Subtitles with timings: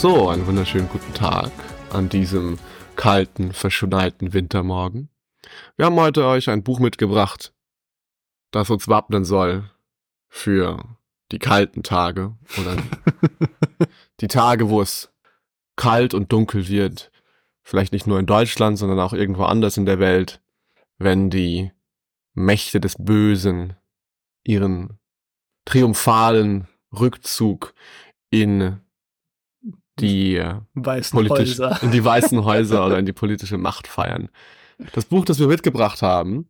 [0.00, 1.52] So, einen wunderschönen guten Tag
[1.92, 2.58] an diesem
[2.96, 5.10] kalten, verschneiten Wintermorgen.
[5.76, 7.52] Wir haben heute euch ein Buch mitgebracht,
[8.50, 9.68] das uns wappnen soll
[10.30, 10.82] für
[11.32, 12.78] die kalten Tage oder
[14.22, 15.12] die Tage, wo es
[15.76, 17.10] kalt und dunkel wird.
[17.62, 20.40] Vielleicht nicht nur in Deutschland, sondern auch irgendwo anders in der Welt,
[20.96, 21.72] wenn die
[22.32, 23.76] Mächte des Bösen
[24.44, 24.98] ihren
[25.66, 27.74] triumphalen Rückzug
[28.30, 28.80] in
[30.00, 30.42] die
[30.74, 31.82] weißen Häuser.
[31.82, 34.28] in die weißen Häuser oder in die politische Macht feiern.
[34.92, 36.48] Das Buch, das wir mitgebracht haben,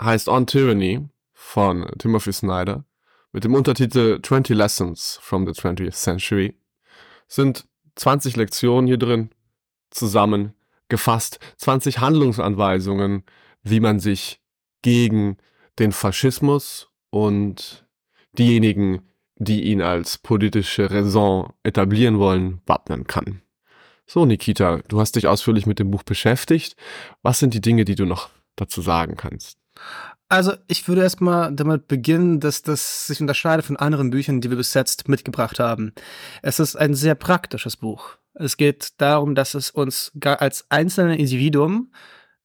[0.00, 2.84] heißt On Tyranny von Timothy Snyder
[3.32, 6.56] mit dem Untertitel 20 Lessons from the 20th Century.
[7.26, 9.30] Sind 20 Lektionen hier drin
[9.90, 13.24] zusammengefasst, 20 Handlungsanweisungen,
[13.62, 14.40] wie man sich
[14.82, 15.38] gegen
[15.78, 17.86] den Faschismus und
[18.38, 19.02] diejenigen,
[19.36, 23.42] die ihn als politische Raison etablieren wollen, wappnen kann.
[24.06, 26.76] So, Nikita, du hast dich ausführlich mit dem Buch beschäftigt.
[27.22, 29.58] Was sind die Dinge, die du noch dazu sagen kannst?
[30.28, 34.56] Also, ich würde erstmal damit beginnen, dass das sich unterscheidet von anderen Büchern, die wir
[34.56, 35.92] bis jetzt mitgebracht haben.
[36.42, 38.16] Es ist ein sehr praktisches Buch.
[38.34, 41.92] Es geht darum, dass es uns als einzelne Individuum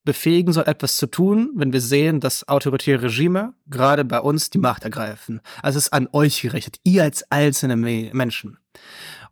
[0.10, 4.58] befähigen soll, etwas zu tun, wenn wir sehen, dass autoritäre Regime gerade bei uns die
[4.58, 5.40] Macht ergreifen.
[5.62, 8.58] Also es ist an euch gerichtet, ihr als einzelne Menschen.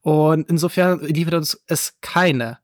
[0.01, 2.59] Und insofern liefert uns es keine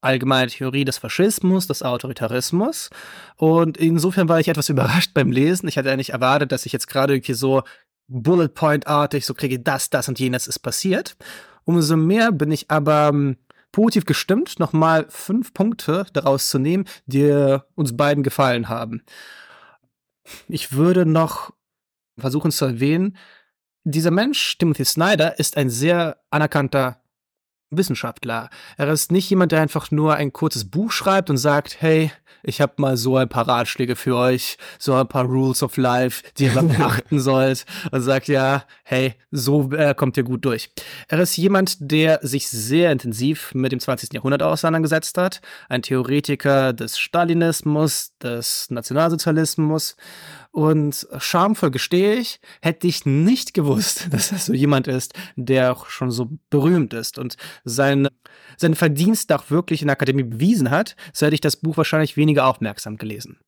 [0.00, 2.90] allgemeine Theorie des Faschismus, des Autoritarismus.
[3.34, 5.68] Und insofern war ich etwas überrascht beim Lesen.
[5.68, 7.64] Ich hatte nicht erwartet, dass ich jetzt gerade irgendwie so
[8.06, 11.16] Bullet Point-artig so kriege, das, das und jenes ist passiert.
[11.64, 13.36] Umso mehr bin ich aber ähm,
[13.72, 19.02] positiv gestimmt, nochmal fünf Punkte daraus zu nehmen, die uns beiden gefallen haben.
[20.48, 21.52] Ich würde noch
[22.18, 23.16] versuchen zu erwähnen,
[23.84, 27.00] dieser Mensch, Timothy Snyder, ist ein sehr anerkannter
[27.70, 28.50] Wissenschaftler.
[28.76, 32.10] Er ist nicht jemand, der einfach nur ein kurzes Buch schreibt und sagt, hey,
[32.42, 36.22] ich habe mal so ein paar Ratschläge für euch, so ein paar Rules of Life,
[36.36, 40.70] die ihr beachten sollt und sagt, ja, hey, so äh, kommt ihr gut durch.
[41.08, 44.12] Er ist jemand, der sich sehr intensiv mit dem 20.
[44.12, 49.96] Jahrhundert auseinandergesetzt hat, ein Theoretiker des Stalinismus, des Nationalsozialismus
[50.50, 55.86] und schamvoll gestehe ich, hätte ich nicht gewusst, dass er so jemand ist, der auch
[55.86, 58.08] schon so berühmt ist und sein,
[58.56, 62.16] seinen Verdienst auch wirklich in der Akademie bewiesen hat, so hätte ich das Buch wahrscheinlich
[62.16, 63.38] weniger aufmerksam gelesen.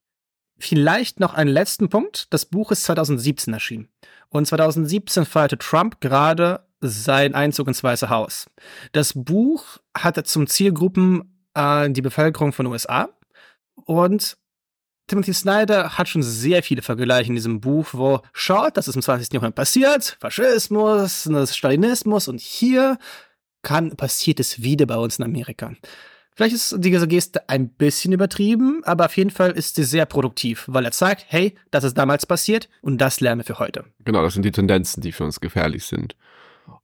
[0.58, 2.26] Vielleicht noch einen letzten Punkt.
[2.30, 3.88] Das Buch ist 2017 erschienen.
[4.28, 8.46] Und 2017 feierte Trump gerade seinen Einzug ins Weiße Haus.
[8.92, 13.08] Das Buch hatte zum Zielgruppen äh, die Bevölkerung von USA.
[13.86, 14.36] Und
[15.10, 19.02] Timothy Snyder hat schon sehr viele Vergleiche in diesem Buch, wo schaut, das ist im
[19.02, 19.32] 20.
[19.32, 22.96] Jahrhundert passiert, Faschismus, Stalinismus und hier
[23.62, 25.72] kann, passiert es wieder bei uns in Amerika.
[26.36, 30.66] Vielleicht ist diese Geste ein bisschen übertrieben, aber auf jeden Fall ist sie sehr produktiv,
[30.68, 33.86] weil er zeigt, hey, das ist damals passiert und das lernen wir für heute.
[34.04, 36.14] Genau, das sind die Tendenzen, die für uns gefährlich sind.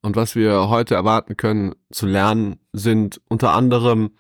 [0.01, 4.11] Und was wir heute erwarten können zu lernen, sind unter anderem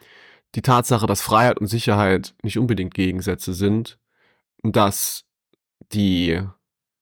[0.56, 3.98] die Tatsache, dass Freiheit und Sicherheit nicht unbedingt Gegensätze sind,
[4.62, 5.24] dass
[5.92, 6.42] die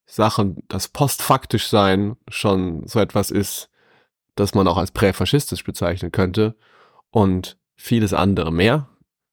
[0.06, 3.70] Sachen, das postfaktisch sein schon so etwas ist,
[4.34, 6.56] das man auch als präfaschistisch bezeichnen könnte
[7.10, 8.88] und vieles andere mehr.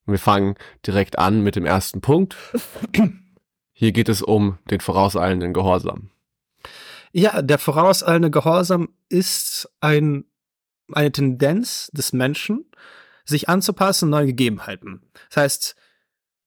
[0.06, 0.56] Wir fangen
[0.86, 2.36] direkt an mit dem ersten Punkt.
[3.74, 6.12] Hier geht es um den vorauseilenden Gehorsam.
[7.12, 10.26] Ja, der vorauseilende Gehorsam ist ein,
[10.92, 12.66] eine Tendenz des Menschen,
[13.32, 15.02] sich anzupassen neuen Gegebenheiten.
[15.30, 15.76] Das heißt,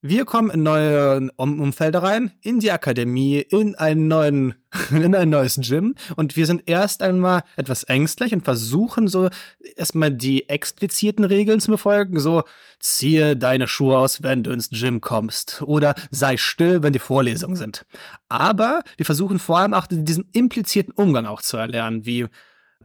[0.07, 4.53] wir kommen in neue um Umfelder rein, in die Akademie, in einen neuen,
[4.91, 9.29] in ein neues Gym und wir sind erst einmal etwas ängstlich und versuchen so
[9.75, 12.43] erstmal die expliziten Regeln zu befolgen, so
[12.79, 17.55] ziehe deine Schuhe aus, wenn du ins Gym kommst oder sei still, wenn die Vorlesungen
[17.55, 17.87] sind.
[18.29, 22.27] Aber wir versuchen vor allem auch diesen implizierten Umgang auch zu erlernen, wie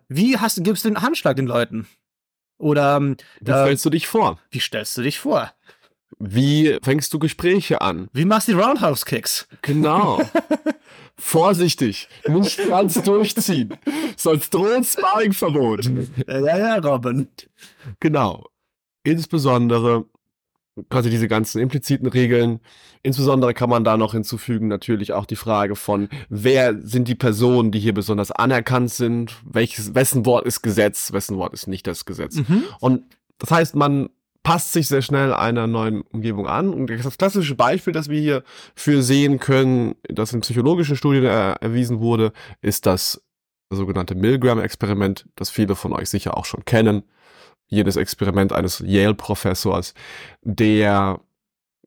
[0.08, 1.86] wie hast, gibst du den Handschlag den Leuten?
[2.60, 4.38] Oder wie äh, stellst du dich vor?
[4.50, 5.50] Wie stellst du dich vor?
[6.18, 8.08] Wie fängst du Gespräche an?
[8.12, 9.48] Wie machst du die Roundhouse-Kicks?
[9.62, 10.20] Genau.
[11.16, 13.76] Vorsichtig, nicht ganz durchziehen.
[14.16, 15.90] Sonst droht Sparringverbot.
[16.26, 17.28] Ja, ja, Robin.
[18.00, 18.46] Genau.
[19.04, 20.04] Insbesondere
[20.88, 22.60] quasi diese ganzen impliziten Regeln.
[23.02, 27.72] Insbesondere kann man da noch hinzufügen natürlich auch die Frage von, wer sind die Personen,
[27.72, 32.04] die hier besonders anerkannt sind, welches, wessen Wort ist Gesetz, wessen Wort ist nicht das
[32.04, 32.36] Gesetz.
[32.36, 32.64] Mhm.
[32.80, 33.02] Und
[33.38, 34.10] das heißt, man
[34.42, 36.72] passt sich sehr schnell einer neuen Umgebung an.
[36.72, 38.42] Und das klassische Beispiel, das wir hier
[38.74, 42.32] für sehen können, das in psychologischen Studien äh, erwiesen wurde,
[42.62, 43.22] ist das
[43.70, 47.04] sogenannte Milgram-Experiment, das viele von euch sicher auch schon kennen.
[47.70, 49.94] Jedes Experiment eines Yale-Professors,
[50.42, 51.20] der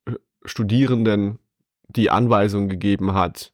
[0.06, 0.14] äh,
[0.46, 1.40] Studierenden
[1.88, 3.54] die Anweisung gegeben hat,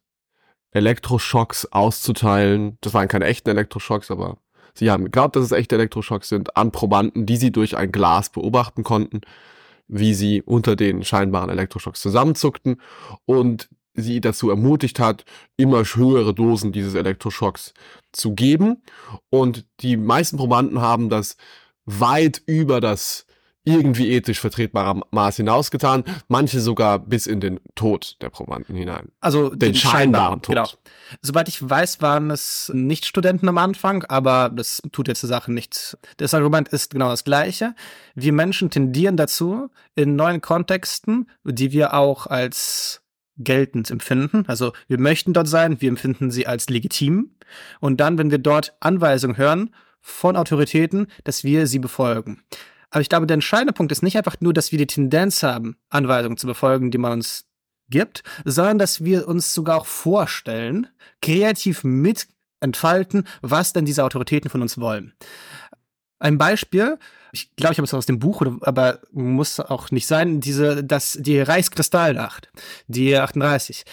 [0.70, 2.78] Elektroschocks auszuteilen.
[2.80, 4.38] Das waren keine echten Elektroschocks, aber
[4.74, 8.30] Sie haben geglaubt, dass es echte Elektroschocks sind, an Probanden, die sie durch ein Glas
[8.30, 9.20] beobachten konnten,
[9.88, 12.80] wie sie unter den scheinbaren Elektroschocks zusammenzuckten
[13.26, 15.24] und sie dazu ermutigt hat,
[15.56, 17.74] immer höhere Dosen dieses Elektroschocks
[18.12, 18.82] zu geben.
[19.30, 21.36] Und die meisten Probanden haben das
[21.98, 23.26] weit über das
[23.64, 29.12] irgendwie ethisch vertretbare Maß hinausgetan, manche sogar bis in den Tod der Probanden hinein.
[29.20, 30.54] Also Den scheinbaren Tod.
[30.54, 30.68] Genau.
[31.20, 35.52] Soweit ich weiß, waren es nicht Studenten am Anfang, aber das tut jetzt die Sache
[35.52, 35.98] nicht.
[36.16, 37.74] Das Argument ist genau das gleiche.
[38.14, 43.02] Wir Menschen tendieren dazu, in neuen Kontexten, die wir auch als
[43.36, 44.44] geltend empfinden.
[44.46, 47.36] Also wir möchten dort sein, wir empfinden sie als legitim.
[47.80, 52.42] Und dann, wenn wir dort Anweisungen hören von Autoritäten, dass wir sie befolgen.
[52.90, 55.76] Aber ich glaube, der entscheidende Punkt ist nicht einfach nur, dass wir die Tendenz haben,
[55.90, 57.46] Anweisungen zu befolgen, die man uns
[57.88, 60.88] gibt, sondern dass wir uns sogar auch vorstellen,
[61.22, 62.28] kreativ mit
[62.60, 65.12] entfalten, was denn diese Autoritäten von uns wollen.
[66.18, 66.98] Ein Beispiel,
[67.32, 71.16] ich glaube, ich habe es aus dem Buch, aber muss auch nicht sein, diese, das,
[71.20, 72.50] die Reichskristallnacht,
[72.86, 73.84] die 38.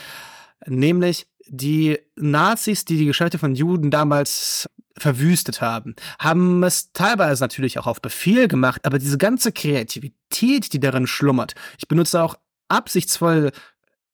[0.66, 4.68] Nämlich die Nazis, die die Geschichte von Juden damals
[4.98, 10.80] verwüstet haben, haben es teilweise natürlich auch auf Befehl gemacht, aber diese ganze Kreativität, die
[10.80, 12.36] darin schlummert, ich benutze auch
[12.68, 13.52] absichtsvoll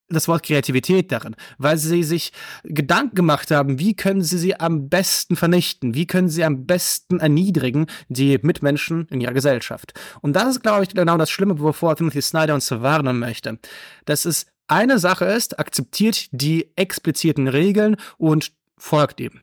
[0.09, 2.31] das Wort Kreativität darin, weil sie sich
[2.63, 7.19] Gedanken gemacht haben, wie können sie sie am besten vernichten, wie können sie am besten
[7.19, 9.93] erniedrigen, die Mitmenschen in ihrer Gesellschaft.
[10.21, 13.59] Und das ist, glaube ich, genau das Schlimme, wovor Timothy Snyder uns warnen möchte.
[14.05, 19.41] Dass es eine Sache ist, akzeptiert die expliziten Regeln und folgt ihm.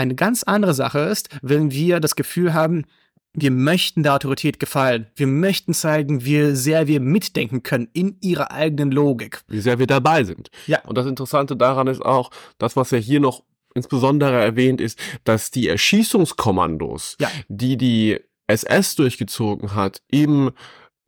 [0.00, 2.86] Eine ganz andere Sache ist, wenn wir das Gefühl haben,
[3.34, 5.08] wir möchten der Autorität gefallen.
[5.14, 9.42] Wir möchten zeigen, wie sehr wir mitdenken können in ihrer eigenen Logik.
[9.48, 10.50] Wie sehr wir dabei sind.
[10.66, 10.80] Ja.
[10.86, 13.42] Und das Interessante daran ist auch, das, was ja hier noch
[13.74, 17.28] insbesondere erwähnt ist, dass die Erschießungskommandos, Ja.
[17.48, 20.52] die die SS durchgezogen hat, im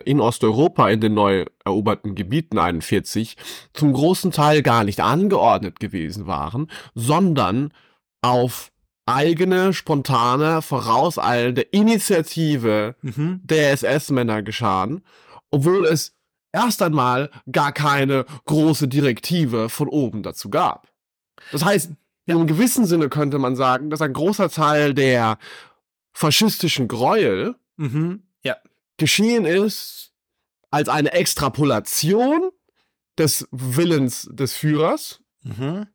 [0.04, 3.36] in Osteuropa in den neu eroberten Gebieten 41
[3.72, 7.72] zum großen Teil gar nicht angeordnet gewesen waren, sondern
[8.20, 8.71] auf
[9.06, 13.40] eigene, spontane, vorauseilende Initiative Mhm.
[13.44, 15.04] der SS-Männer geschahen,
[15.50, 16.14] obwohl es
[16.52, 20.88] erst einmal gar keine große Direktive von oben dazu gab.
[21.50, 21.90] Das heißt,
[22.26, 25.38] in einem gewissen Sinne könnte man sagen, dass ein großer Teil der
[26.12, 28.22] faschistischen Gräuel Mhm.
[28.44, 28.56] Ja.
[28.98, 30.12] geschehen ist
[30.70, 32.50] als eine Extrapolation
[33.18, 35.86] des Willens des Führers, Mhm.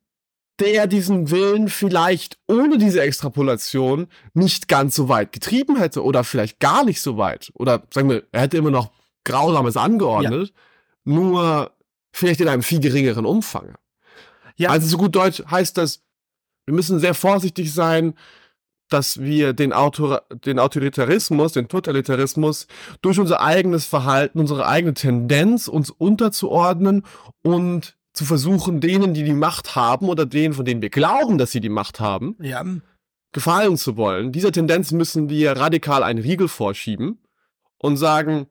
[0.59, 6.59] Der diesen Willen vielleicht ohne diese Extrapolation nicht ganz so weit getrieben hätte oder vielleicht
[6.59, 7.51] gar nicht so weit.
[7.53, 8.91] Oder sagen wir, er hätte immer noch
[9.23, 10.53] Grausames angeordnet,
[11.03, 11.71] nur
[12.11, 13.75] vielleicht in einem viel geringeren Umfang.
[14.55, 14.69] Ja.
[14.69, 16.03] Also so gut Deutsch heißt das,
[16.65, 18.15] wir müssen sehr vorsichtig sein,
[18.89, 22.67] dass wir den, Autor den Autoritarismus, den Totalitarismus
[23.01, 27.03] durch unser eigenes Verhalten, unsere eigene Tendenz, uns unterzuordnen
[27.43, 31.51] und zu versuchen, denen, die die Macht haben oder denen, von denen wir glauben, dass
[31.51, 32.63] sie die Macht haben, Ja.
[33.31, 34.31] gefallen zu wollen.
[34.31, 37.19] Dieser Tendenz müssen wir radikal einen Riegel vorschieben
[37.77, 38.47] und sagen,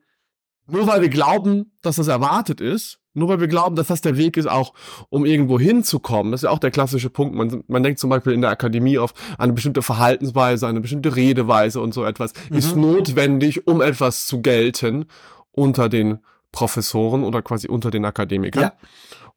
[0.68, 4.16] nur weil wir glauben, dass das erwartet ist, nur weil wir glauben, dass das der
[4.16, 4.74] Weg ist, auch
[5.08, 6.32] um irgendwo hinzukommen.
[6.32, 7.34] Das ist ja auch der klassische Punkt.
[7.34, 11.80] Man, man denkt zum Beispiel in der Akademie auf eine bestimmte Verhaltensweise, eine bestimmte Redeweise
[11.80, 15.06] und so etwas ist notwendig, um etwas zu gelten
[15.52, 16.18] unter den
[16.52, 18.62] Professoren oder quasi unter den Akademikern.
[18.64, 18.72] Ja.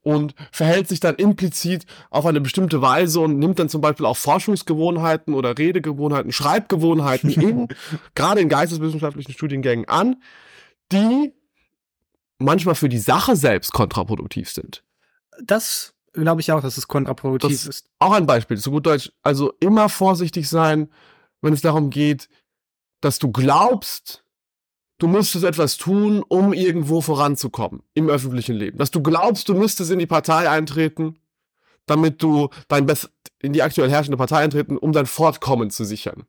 [0.01, 4.15] Und verhält sich dann implizit auf eine bestimmte Weise und nimmt dann zum Beispiel auch
[4.15, 7.67] Forschungsgewohnheiten oder Redegewohnheiten, Schreibgewohnheiten in,
[8.15, 10.21] gerade in geisteswissenschaftlichen Studiengängen an,
[10.91, 11.33] die
[12.37, 14.83] manchmal für die Sache selbst kontraproduktiv sind.
[15.43, 17.89] Das glaube ich auch, dass es kontraproduktiv Das- ist.
[17.99, 20.89] Auch ein Beispiel, zu gut Deutsch, also immer vorsichtig sein,
[21.41, 22.29] wenn es darum geht,
[23.01, 24.23] dass du glaubst,
[24.99, 28.77] du müsstest etwas tun, um irgendwo voranzukommen im öffentlichen Leben.
[28.77, 31.17] Dass du glaubst, du müsstest in die Partei eintreten,
[31.85, 36.25] damit du dein Best in die aktuell herrschende Partei eintreten, um dein Fortkommen zu sichern.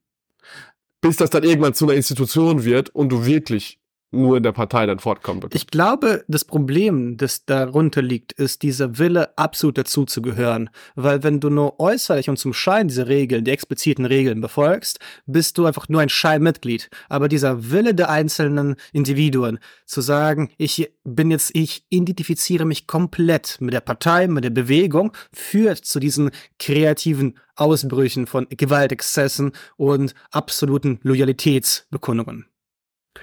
[1.00, 3.79] Bis das dann irgendwann zu einer Institution wird und du wirklich
[4.12, 5.54] nur in der Partei dann fortkommen wird.
[5.54, 10.70] Ich glaube, das Problem, das darunter liegt, ist dieser Wille, absolut dazuzugehören.
[10.96, 15.58] Weil wenn du nur äußerlich und zum Schein diese Regeln, die expliziten Regeln befolgst, bist
[15.58, 16.90] du einfach nur ein Scheinmitglied.
[17.08, 23.58] Aber dieser Wille der einzelnen Individuen, zu sagen, ich bin jetzt, ich identifiziere mich komplett
[23.60, 30.98] mit der Partei, mit der Bewegung, führt zu diesen kreativen Ausbrüchen von Gewaltexzessen und absoluten
[31.02, 32.46] Loyalitätsbekundungen.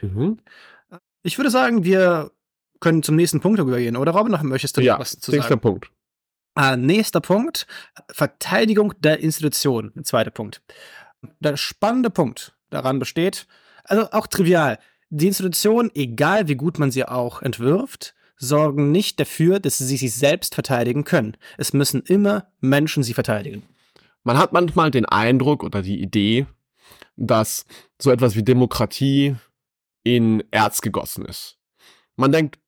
[0.02, 0.38] Mhm.
[1.28, 2.32] Ich würde sagen, wir
[2.80, 3.98] können zum nächsten Punkt übergehen.
[3.98, 5.62] Oder Robin, noch möchtest du ja, was zu nächster sagen?
[5.62, 5.92] Punkt.
[6.58, 7.68] Äh, nächster Punkt.
[8.10, 9.92] Verteidigung der Institution.
[10.04, 10.62] Zweiter Punkt.
[11.42, 13.46] Der spannende Punkt daran besteht,
[13.84, 14.80] also auch trivial,
[15.10, 20.14] die Institutionen, egal wie gut man sie auch entwirft, sorgen nicht dafür, dass sie sich
[20.14, 21.36] selbst verteidigen können.
[21.58, 23.64] Es müssen immer Menschen sie verteidigen.
[24.24, 26.46] Man hat manchmal den Eindruck oder die Idee,
[27.18, 27.66] dass
[28.02, 29.36] so etwas wie Demokratie
[30.16, 31.58] in Erz gegossen ist.
[32.16, 32.60] Man denkt,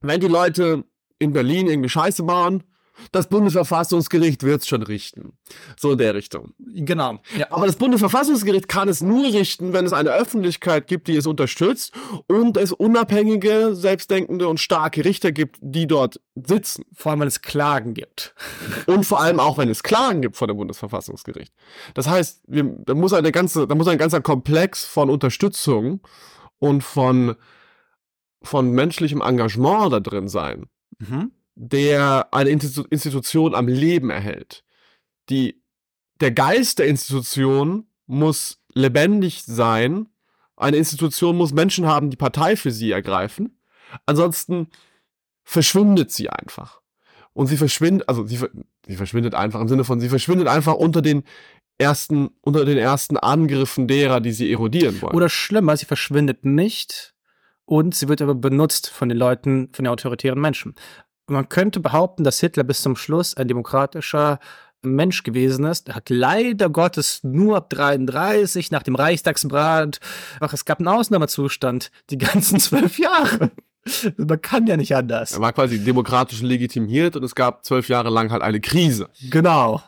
[0.00, 0.84] wenn die Leute
[1.18, 2.64] in Berlin irgendwie Scheiße bauen,
[3.12, 5.32] das Bundesverfassungsgericht wird es schon richten.
[5.76, 6.54] So in der Richtung.
[6.58, 7.20] Genau.
[7.36, 7.46] Ja.
[7.50, 11.92] Aber das Bundesverfassungsgericht kann es nur richten, wenn es eine Öffentlichkeit gibt, die es unterstützt
[12.26, 16.84] und es unabhängige, selbstdenkende und starke Richter gibt, die dort sitzen.
[16.92, 18.34] Vor allem, wenn es Klagen gibt.
[18.86, 21.52] Und vor allem auch, wenn es Klagen gibt vor dem Bundesverfassungsgericht.
[21.94, 26.00] Das heißt, wir, da, muss eine ganze, da muss ein ganzer Komplex von Unterstützung
[26.58, 27.36] und von,
[28.42, 30.66] von menschlichem Engagement da drin sein,
[30.98, 31.32] mhm.
[31.54, 34.64] Der eine Institution am Leben erhält.
[35.28, 35.62] Die,
[36.20, 40.08] der Geist der Institution muss lebendig sein.
[40.56, 43.58] Eine Institution muss Menschen haben, die Partei für sie ergreifen.
[44.06, 44.68] Ansonsten
[45.44, 46.80] verschwindet sie einfach.
[47.32, 48.38] Und sie verschwindet, also sie,
[48.86, 51.24] sie verschwindet einfach im Sinne von, sie verschwindet einfach unter den
[51.78, 55.14] ersten, unter den ersten Angriffen derer, die sie erodieren wollen.
[55.16, 57.14] Oder schlimmer, sie verschwindet nicht
[57.64, 60.74] und sie wird aber benutzt von den Leuten, von den autoritären Menschen.
[61.26, 64.38] Man könnte behaupten, dass Hitler bis zum Schluss ein demokratischer
[64.82, 65.88] Mensch gewesen ist.
[65.88, 70.00] Er hat leider Gottes nur ab 33 nach dem Reichstagsbrand.
[70.40, 73.50] Ach, es gab einen Ausnahmezustand die ganzen zwölf Jahre.
[74.16, 75.32] Man kann ja nicht anders.
[75.32, 79.08] Er war quasi demokratisch legitimiert und es gab zwölf Jahre lang halt eine Krise.
[79.30, 79.82] Genau.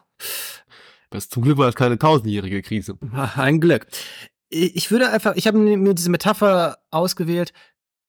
[1.10, 2.98] Das zum Glück war das keine tausendjährige Krise.
[3.36, 3.86] Ein Glück.
[4.48, 7.52] Ich würde einfach, ich habe mir diese Metapher ausgewählt.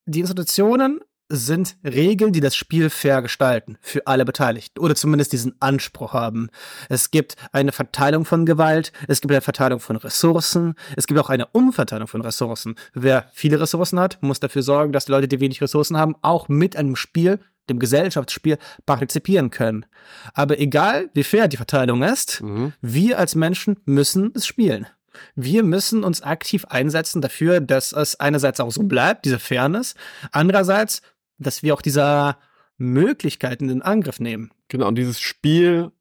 [0.05, 5.55] Die Institutionen sind Regeln, die das Spiel fair gestalten für alle Beteiligten oder zumindest diesen
[5.59, 6.49] Anspruch haben.
[6.89, 11.29] Es gibt eine Verteilung von Gewalt, es gibt eine Verteilung von Ressourcen, es gibt auch
[11.29, 12.75] eine Umverteilung von Ressourcen.
[12.93, 16.47] Wer viele Ressourcen hat, muss dafür sorgen, dass die Leute, die wenig Ressourcen haben, auch
[16.47, 19.85] mit einem Spiel dem Gesellschaftsspiel partizipieren können.
[20.33, 22.73] Aber egal, wie fair die Verteilung ist, mhm.
[22.81, 24.87] wir als Menschen müssen es spielen.
[25.35, 29.95] Wir müssen uns aktiv einsetzen dafür, dass es einerseits auch so bleibt, diese Fairness,
[30.31, 31.01] andererseits,
[31.37, 32.37] dass wir auch dieser
[32.77, 34.51] Möglichkeiten in Angriff nehmen.
[34.67, 35.91] Genau, und dieses Spiel,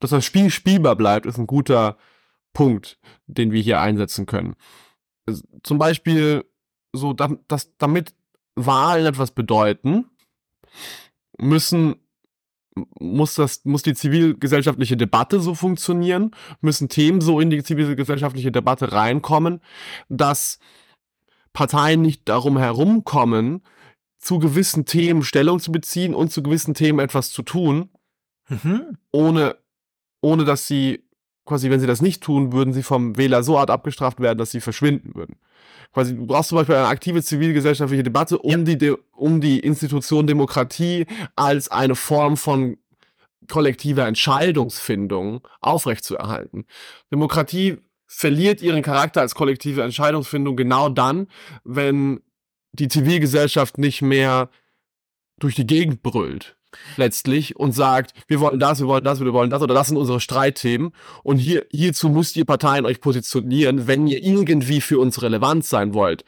[0.00, 1.96] dass das Spiel spielbar bleibt, ist ein guter
[2.52, 4.54] Punkt, den wir hier einsetzen können.
[5.62, 6.44] Zum Beispiel
[6.92, 8.14] so, dass, damit
[8.54, 10.06] Wahlen etwas bedeuten,
[11.38, 11.96] müssen
[12.98, 18.92] muss das, muss die zivilgesellschaftliche Debatte so funktionieren, müssen Themen so in die zivilgesellschaftliche Debatte
[18.92, 19.60] reinkommen,
[20.08, 20.58] dass
[21.52, 23.62] Parteien nicht darum herumkommen,
[24.22, 27.90] zu gewissen Themen Stellung zu beziehen und zu gewissen Themen etwas zu tun,
[28.48, 28.96] mhm.
[29.10, 29.56] ohne,
[30.22, 31.04] ohne dass sie
[31.44, 34.52] quasi, wenn sie das nicht tun, würden sie vom Wähler so hart abgestraft werden, dass
[34.52, 35.36] sie verschwinden würden.
[35.92, 38.74] Quasi, du brauchst zum Beispiel eine aktive zivilgesellschaftliche Debatte um, ja.
[38.76, 42.78] die, um die Institution Demokratie als eine Form von
[43.48, 46.64] kollektiver Entscheidungsfindung aufrechtzuerhalten.
[47.10, 51.26] Demokratie verliert ihren Charakter als kollektive Entscheidungsfindung genau dann,
[51.64, 52.20] wenn
[52.72, 54.50] die Zivilgesellschaft nicht mehr
[55.38, 56.56] durch die Gegend brüllt
[56.96, 59.96] letztlich und sagt, wir wollen das, wir wollen das, wir wollen das oder das sind
[59.96, 65.20] unsere Streitthemen und hier, hierzu müsst ihr Parteien euch positionieren, wenn ihr irgendwie für uns
[65.22, 66.24] relevant sein wollt.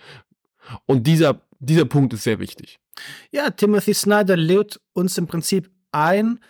[0.86, 2.78] Und dieser, dieser Punkt ist sehr wichtig.
[3.30, 6.40] Ja, Timothy Snyder lädt uns im Prinzip ein,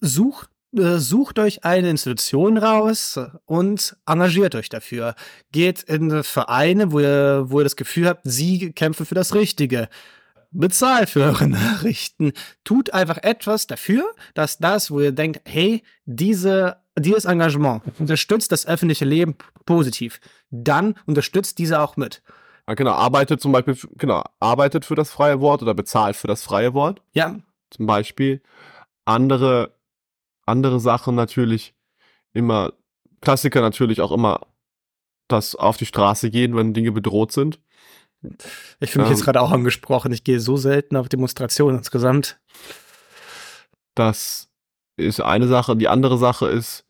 [0.00, 5.14] sucht äh, sucht euch eine Institution raus und engagiert euch dafür.
[5.52, 9.88] Geht in Vereine, wo ihr, wo ihr das Gefühl habt, sie kämpfen für das Richtige
[10.50, 12.32] bezahlt für eure Nachrichten.
[12.64, 14.04] Tut einfach etwas dafür,
[14.34, 20.20] dass das, wo ihr denkt, hey, diese, dieses Engagement unterstützt das öffentliche Leben positiv.
[20.50, 22.22] Dann unterstützt diese auch mit.
[22.66, 26.42] Ah, genau, arbeitet zum Beispiel, genau, arbeitet für das freie Wort oder bezahlt für das
[26.42, 27.36] freie Wort, Ja,
[27.70, 28.42] zum Beispiel.
[29.04, 29.75] Andere,
[30.46, 31.74] andere Sachen natürlich
[32.32, 32.72] immer,
[33.20, 34.46] Klassiker natürlich auch immer
[35.28, 37.60] das auf die Straße gehen, wenn Dinge bedroht sind.
[38.80, 39.24] ich fühle mich jetzt Ähm.
[39.24, 40.12] gerade auch angesprochen.
[40.12, 42.38] Ich gehe so selten auf Demonstrationen insgesamt.
[43.94, 44.48] Das
[44.96, 45.76] ist eine Sache.
[45.76, 46.84] Die andere Sache ist,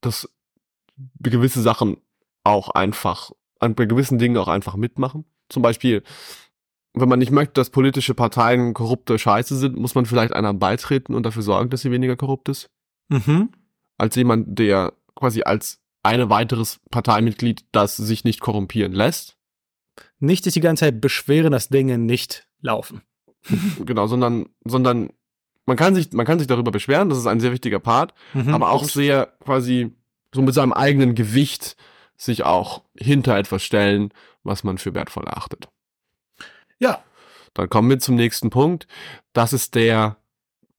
[0.00, 0.28] dass
[1.20, 1.98] gewisse Sachen
[2.44, 5.24] auch einfach, an bei gewissen Dingen auch einfach mitmachen.
[5.48, 6.02] Zum Beispiel,
[6.94, 11.14] wenn man nicht möchte, dass politische Parteien korrupte Scheiße sind, muss man vielleicht einer beitreten
[11.14, 12.70] und dafür sorgen, dass sie weniger korrupt ist.
[13.10, 13.50] Mhm.
[13.98, 19.36] Als jemand, der quasi als eine weiteres Parteimitglied, das sich nicht korrumpieren lässt.
[20.18, 23.02] Nicht sich die ganze Zeit beschweren, dass Dinge nicht laufen.
[23.84, 25.10] Genau, sondern, sondern
[25.64, 28.12] man kann sich, man kann sich darüber beschweren, das ist ein sehr wichtiger Part.
[28.34, 28.52] Mhm.
[28.52, 29.94] aber auch sehr quasi
[30.34, 31.76] so mit seinem eigenen Gewicht
[32.16, 34.12] sich auch hinter etwas stellen,
[34.42, 35.68] was man für wertvoll erachtet.
[36.78, 37.02] Ja.
[37.54, 38.86] Dann kommen wir zum nächsten Punkt.
[39.32, 40.16] Das ist der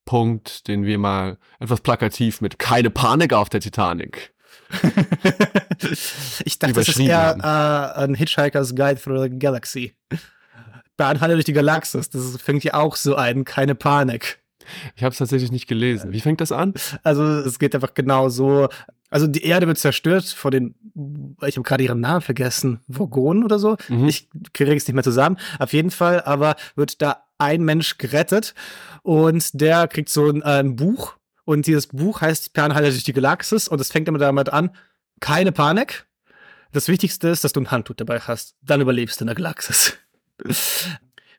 [0.04, 4.32] Punkt, den wir mal etwas plakativ mit keine Panik auf der Titanic.
[6.44, 9.94] ich dachte, das ist eher äh, ein Hitchhiker's Guide through the Galaxy.
[10.96, 12.10] Bahnhalle durch die Galaxis.
[12.10, 13.44] Das fängt ja auch so ein.
[13.44, 14.38] Keine Panik.
[14.96, 16.12] Ich habe es tatsächlich nicht gelesen.
[16.12, 16.74] Wie fängt das an?
[17.02, 18.68] Also es geht einfach genau so.
[19.10, 20.74] Also die Erde wird zerstört vor den,
[21.46, 23.76] ich habe gerade ihren Namen vergessen, Vogonen oder so.
[23.88, 24.08] Mhm.
[24.08, 25.36] Ich kriege es nicht mehr zusammen.
[25.58, 28.54] Auf jeden Fall, aber wird da ein Mensch gerettet
[29.02, 33.12] und der kriegt so ein, äh, ein Buch und dieses Buch heißt Perlenhalle durch die
[33.12, 34.70] Galaxis und es fängt immer damit an,
[35.20, 36.06] keine Panik.
[36.72, 38.56] Das Wichtigste ist, dass du ein Handtuch dabei hast.
[38.62, 39.98] Dann überlebst du in der Galaxis.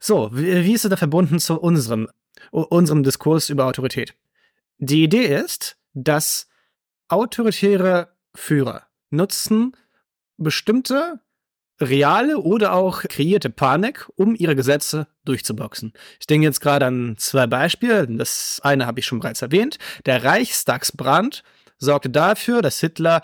[0.05, 2.09] So, wie, wie ist es da verbunden zu unserem,
[2.51, 4.13] unserem Diskurs über Autorität?
[4.77, 6.49] Die Idee ist, dass
[7.07, 9.77] autoritäre Führer nutzen
[10.35, 11.21] bestimmte
[11.89, 15.93] reale oder auch kreierte Panik, um ihre Gesetze durchzuboxen.
[16.19, 18.07] Ich denke jetzt gerade an zwei Beispiele.
[18.07, 19.77] Das eine habe ich schon bereits erwähnt.
[20.05, 21.43] Der Reichstagsbrand
[21.77, 23.21] sorgte dafür, dass Hitler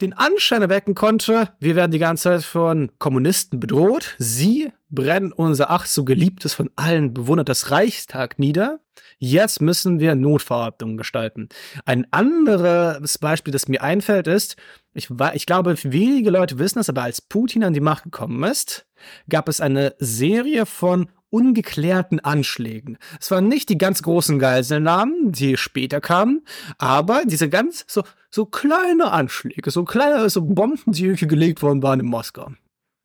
[0.00, 4.16] den Anschein erwecken konnte, wir werden die ganze Zeit von Kommunisten bedroht.
[4.18, 8.80] Sie brennen unser ach so geliebtes, von allen bewundertes Reichstag nieder.
[9.18, 11.48] Jetzt müssen wir Notverordnungen gestalten.
[11.84, 14.56] Ein anderes Beispiel, das mir einfällt, ist,
[14.94, 18.86] ich, ich glaube, wenige Leute wissen es, aber als Putin an die Macht gekommen ist,
[19.28, 22.98] gab es eine Serie von ungeklärten Anschlägen.
[23.18, 26.44] Es waren nicht die ganz großen Geiselnahmen, die später kamen,
[26.76, 32.00] aber diese ganz so, so kleine Anschläge, so kleine so Bomben, die gelegt worden waren
[32.00, 32.52] in Moskau,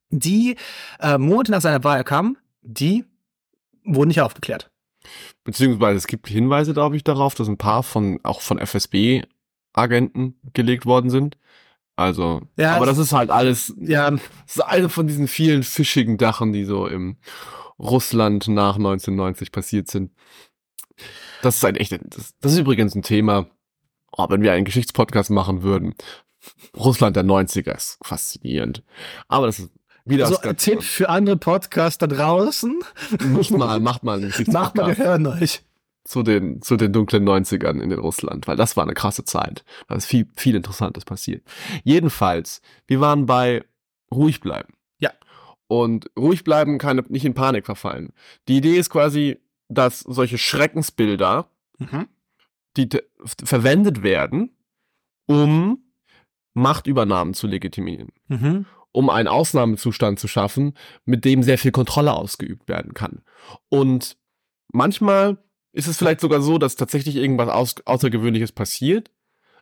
[0.10, 0.56] die
[1.00, 3.06] äh, Monate nach seiner Wahl kamen, die
[3.84, 4.72] wurden nicht aufgeklärt.
[5.44, 10.86] Beziehungsweise es gibt Hinweise, glaube ich, darauf, dass ein paar von, auch von FSB-Agenten gelegt
[10.86, 11.38] worden sind.
[11.96, 16.18] Also, Ja, aber das ist halt alles Ja, Das ist eine von diesen vielen fischigen
[16.18, 17.18] Dachen, die so im
[17.80, 20.12] Russland nach 1990 passiert sind.
[21.42, 23.48] Das ist ein echt, das, das ist übrigens ein Thema,
[24.12, 25.96] oh, wenn wir einen Geschichtspodcast machen würden.
[26.76, 28.84] Russland der 90er ist faszinierend.
[29.28, 29.72] Aber das ist
[30.10, 32.80] wieder also ein Tipp für andere Podcaster draußen,
[33.30, 35.62] Macht mal, macht mal einen macht mal, wir hören euch.
[36.06, 39.64] zu den, zu den dunklen 90ern in Russland, weil das war eine krasse Zeit.
[39.88, 41.44] Da ist viel, viel Interessantes passiert.
[41.84, 43.64] Jedenfalls, wir waren bei
[44.14, 44.74] ruhig bleiben.
[45.00, 45.12] Ja.
[45.68, 48.14] Und ruhig bleiben kann nicht in Panik verfallen.
[48.48, 49.40] Die Idee ist quasi,
[49.70, 52.08] dass solche Schreckensbilder, Mhm.
[52.78, 52.90] die
[53.44, 54.56] verwendet werden,
[55.28, 55.84] um
[56.54, 58.66] Machtübernahmen zu legitimieren Mhm.
[58.98, 60.74] Um einen Ausnahmezustand zu schaffen,
[61.06, 63.22] mit dem sehr viel Kontrolle ausgeübt werden kann.
[63.70, 64.18] Und
[64.74, 65.38] manchmal
[65.72, 69.12] ist es vielleicht sogar so, dass tatsächlich irgendwas aus Außergewöhnliches passiert,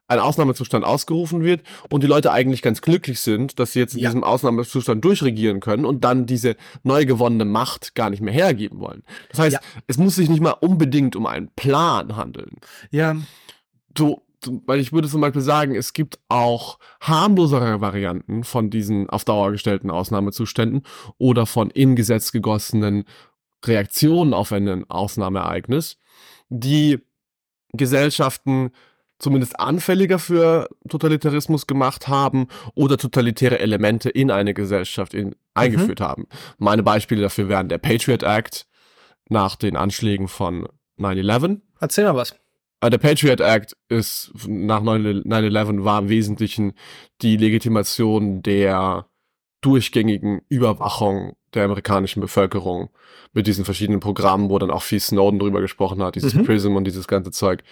[0.08, 4.00] ein Ausnahmezustand ausgerufen wird und die Leute eigentlich ganz glücklich sind, dass sie jetzt in
[4.00, 4.10] Ja.
[4.10, 9.04] diesem Ausnahmezustand durchregieren können und dann diese neu gewonnene Macht gar nicht mehr hergeben wollen.
[9.32, 9.60] Das heißt, Ja.
[9.88, 12.52] es muss sich nicht mal unbedingt um einen Plan handeln
[12.90, 13.18] Ja,
[13.98, 14.25] so,
[14.66, 19.52] weil ich würde zum Beispiel sagen, es gibt auch harmlosere Varianten von diesen auf Dauer
[19.52, 20.84] gestellten Ausnahmezuständen
[21.18, 23.06] oder von in Gesetz gegossenen
[23.64, 25.98] Reaktionen auf ein Ausnahmeereignis,
[26.50, 27.00] die
[27.74, 28.72] Gesellschaften
[29.18, 36.28] zumindest anfälliger für Totalitarismus gemacht haben oder totalitäre Elemente in eine Gesellschaft in, eingeführt haben.
[36.58, 38.68] Meine Beispiele dafür wären der Patriot Act
[39.30, 40.68] nach den Anschlägen von
[41.00, 42.36] 9-11 erzähl mal was.
[42.86, 46.74] Äh, Der Patriot Act ist nach 9-11 war im Wesentlichen
[47.22, 49.08] die Legitimation der
[49.62, 52.90] durchgängigen Überwachung der amerikanischen Bevölkerung
[53.34, 56.44] mit diesen verschiedenen Programmen, wo dann auch viel Snowden drüber gesprochen hat, dieses Mhm.
[56.44, 57.64] PRISM und dieses ganze Zeug,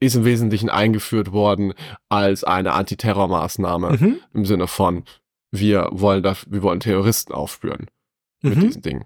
[0.00, 1.74] ist im Wesentlichen eingeführt worden
[2.08, 4.16] als eine Antiterrormaßnahme Mhm.
[4.34, 5.04] im Sinne von
[5.52, 7.86] wir wollen das, wir wollen Terroristen aufspüren.
[8.42, 8.60] mit Mhm.
[8.60, 9.04] diesen Dingen.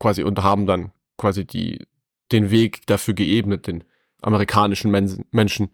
[0.00, 1.86] Quasi und haben dann quasi die,
[2.32, 3.84] den Weg dafür geebnet, den
[4.24, 5.70] amerikanischen Men Menschen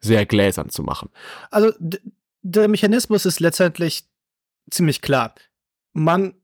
[0.00, 1.10] sehr gläsern zu machen.
[1.50, 1.72] Also
[2.42, 4.08] der Mechanismus ist letztendlich
[4.70, 5.34] ziemlich klar.
[5.92, 6.34] Man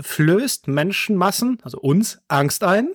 [0.00, 2.88] flößt Menschenmassen, also uns, Angst ein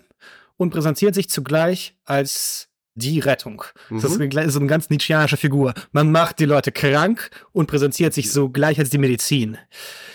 [0.57, 3.63] und präsentiert sich zugleich als die Rettung.
[3.89, 4.49] Das ist Mhm.
[4.49, 5.73] so eine ganz nietzscheanische Figur.
[5.91, 9.57] Man macht die Leute krank und präsentiert sich so gleich als die Medizin.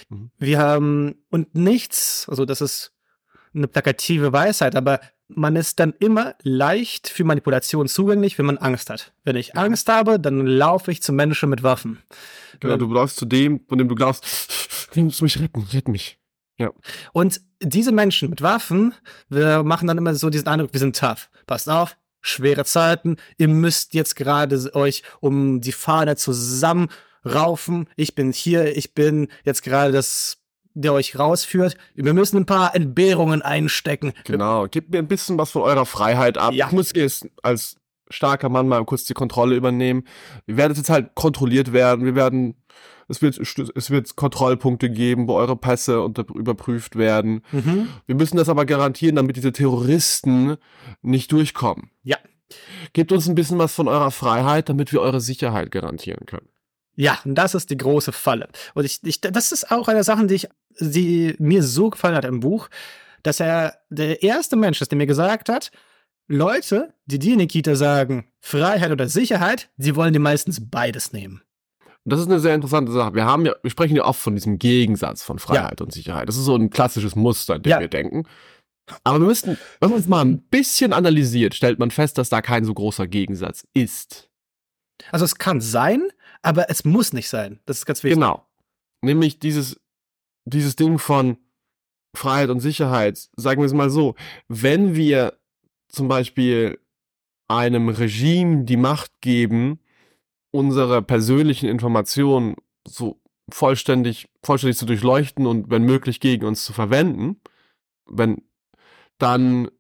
[0.09, 0.31] Mhm.
[0.39, 2.93] Wir haben, und nichts, also das ist
[3.55, 8.91] eine plakative Weisheit, aber man ist dann immer leicht für Manipulation zugänglich, wenn man Angst
[8.91, 9.13] hat.
[9.25, 12.03] Wenn ich Angst habe, dann laufe ich zu Menschen mit Waffen.
[12.61, 16.19] Genau, du läufst zu dem, von dem du glaubst, du musst mich retten, rett mich.
[17.13, 18.95] Und diese Menschen mit Waffen,
[19.29, 21.31] wir machen dann immer so diesen Eindruck, wir sind tough.
[21.47, 27.89] Passt auf, schwere Zeiten, ihr müsst jetzt gerade euch um die Fahne zusammenraufen.
[27.95, 30.38] Ich bin hier, ich bin jetzt gerade das,
[30.83, 31.77] der euch rausführt.
[31.95, 34.13] Wir müssen ein paar Entbehrungen einstecken.
[34.25, 36.53] Genau, gebt mir ein bisschen was von eurer Freiheit ab.
[36.53, 36.67] Ja.
[36.67, 37.77] Ich muss jetzt als
[38.11, 40.05] starker Mann mal kurz die Kontrolle übernehmen.
[40.47, 42.05] Wir werden jetzt halt kontrolliert werden.
[42.05, 42.55] Wir werden,
[43.09, 47.43] es wird, es wird Kontrollpunkte geben, wo eure Pässe unter, überprüft werden.
[47.53, 47.89] Mhm.
[48.07, 50.57] Wir müssen das aber garantieren, damit diese Terroristen
[51.03, 51.91] nicht durchkommen.
[52.03, 52.17] Ja.
[52.95, 56.49] Gebt uns ein bisschen was von eurer Freiheit, damit wir eure Sicherheit garantieren können.
[57.01, 58.49] Ja, und das ist die große Falle.
[58.75, 60.49] Und ich, ich, das ist auch eine Sache, die, ich,
[60.81, 62.69] die mir so gefallen hat im Buch,
[63.23, 65.71] dass er der erste Mensch ist, der mir gesagt hat,
[66.27, 71.41] Leute, die dir, Nikita, sagen, Freiheit oder Sicherheit, sie wollen dir meistens beides nehmen.
[72.05, 73.15] Und das ist eine sehr interessante Sache.
[73.15, 76.29] Wir haben ja, wir sprechen ja oft von diesem Gegensatz von Freiheit und Sicherheit.
[76.29, 77.81] Das ist so ein klassisches Muster, in dem Ja.
[77.81, 78.25] wir denken.
[79.05, 82.43] Aber wir müssten, wenn man es mal ein bisschen analysiert, stellt man fest, dass da
[82.43, 84.29] kein so großer Gegensatz ist.
[85.13, 86.03] Also es kann sein,
[86.43, 87.61] aber es muss nicht sein.
[87.67, 88.17] Das ist ganz wichtig.
[88.17, 88.47] Genau.
[89.03, 89.81] Nämlich dieses,
[90.45, 91.39] dieses Ding von
[92.17, 93.29] Freiheit und Sicherheit.
[93.37, 94.15] Sagen wir es mal so.
[94.49, 95.39] Wenn wir
[95.89, 96.81] zum Beispiel
[97.49, 99.81] einem Regime die Macht geben,
[100.51, 103.21] unsere persönlichen Informationen so
[103.51, 107.41] vollständig, vollständig zu durchleuchten und wenn möglich gegen uns zu verwenden,
[108.07, 108.43] wenn,
[109.19, 109.71] dann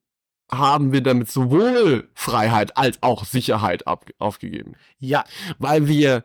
[0.50, 5.24] haben wir damit sowohl Freiheit als auch Sicherheit ab, aufgegeben Ja,
[5.58, 6.24] weil wir,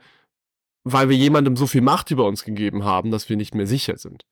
[0.83, 3.97] weil wir jemandem so viel Macht über uns gegeben haben, dass wir nicht mehr sicher
[3.97, 4.25] sind.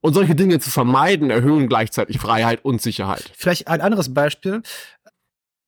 [0.00, 3.30] Und solche Dinge zu vermeiden, erhöhen gleichzeitig Freiheit und Sicherheit.
[3.36, 4.62] vielleicht ein anderes Beispiel.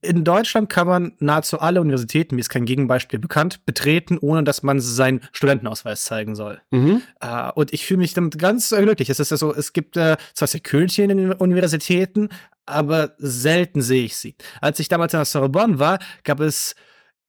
[0.03, 4.63] In Deutschland kann man nahezu alle Universitäten, mir ist kein Gegenbeispiel bekannt, betreten, ohne dass
[4.63, 6.61] man seinen Studentenausweis zeigen soll.
[6.71, 7.03] Mhm.
[7.21, 9.09] Äh, und ich fühle mich damit ganz glücklich.
[9.09, 12.29] Es ist ja so, es gibt äh, zwar Security in den Universitäten,
[12.67, 14.37] aber selten sehe ich sie.
[14.61, 16.75] Als ich damals in der Sorbonne war, gab es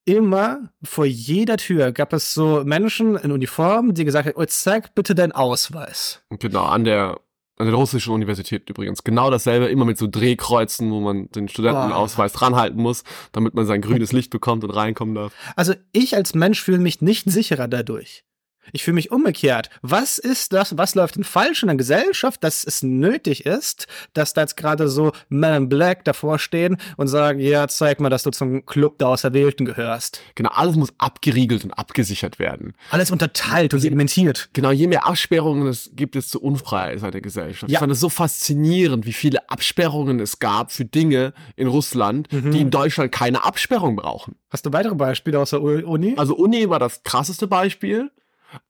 [0.08, 4.94] immer vor jeder Tür gab es so Menschen in Uniform, die gesagt haben, oh, zeig
[4.94, 6.22] bitte deinen Ausweis.
[6.30, 7.20] Genau, an der,
[7.58, 9.04] an der russischen Universität übrigens.
[9.04, 13.82] Genau dasselbe, immer mit so Drehkreuzen, wo man den Studentenausweis dranhalten muss, damit man sein
[13.82, 15.34] grünes Licht bekommt und reinkommen darf.
[15.56, 18.24] Also ich als Mensch fühle mich nicht sicherer dadurch.
[18.72, 19.70] Ich fühle mich umgekehrt.
[19.82, 20.76] Was ist das?
[20.76, 24.88] Was läuft denn falsch in der Gesellschaft, dass es nötig ist, dass da jetzt gerade
[24.88, 28.98] so Men in Black davor stehen und sagen, ja, zeig mal, dass du zum Club
[28.98, 30.20] der Auserwählten gehörst.
[30.34, 32.74] Genau, alles muss abgeriegelt und abgesichert werden.
[32.90, 34.50] Alles unterteilt und segmentiert.
[34.52, 37.70] Genau, je mehr Absperrungen es gibt, desto unfreier der Gesellschaft.
[37.70, 37.76] Ja.
[37.76, 42.60] Ich fand es so faszinierend, wie viele Absperrungen es gab für Dinge in Russland, die
[42.60, 44.36] in Deutschland keine Absperrung brauchen.
[44.50, 46.14] Hast du weitere Beispiele aus der Uni?
[46.16, 48.10] Also Uni war das krasseste Beispiel,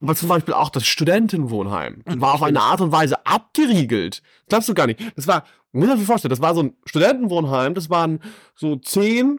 [0.01, 4.23] aber zum Beispiel auch das Studentenwohnheim war auf eine Art und Weise abgeriegelt.
[4.47, 5.01] Das glaubst du gar nicht.
[5.17, 8.21] Das war, muss man sich vorstellen, das war so ein Studentenwohnheim, das waren
[8.55, 9.39] so zehn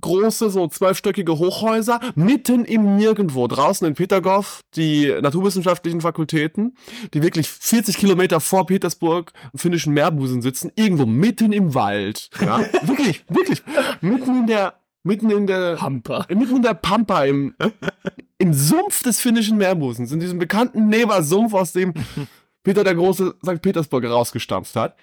[0.00, 6.76] große, so zwölfstöckige Hochhäuser, mitten im Nirgendwo, draußen in Petergoff, die naturwissenschaftlichen Fakultäten,
[7.14, 12.30] die wirklich 40 Kilometer vor Petersburg im finnischen Meerbusen sitzen, irgendwo mitten im Wald.
[12.40, 13.62] Ja, wirklich, wirklich,
[14.00, 16.26] mitten in der, mitten in der, Hamper.
[16.28, 17.54] mitten in der Pampa im,
[18.38, 21.94] im Sumpf des finnischen Meerbusens, in diesem bekannten Neber-Sumpf, aus dem
[22.62, 23.62] Peter der Große St.
[23.62, 24.96] Petersburg rausgestampft hat.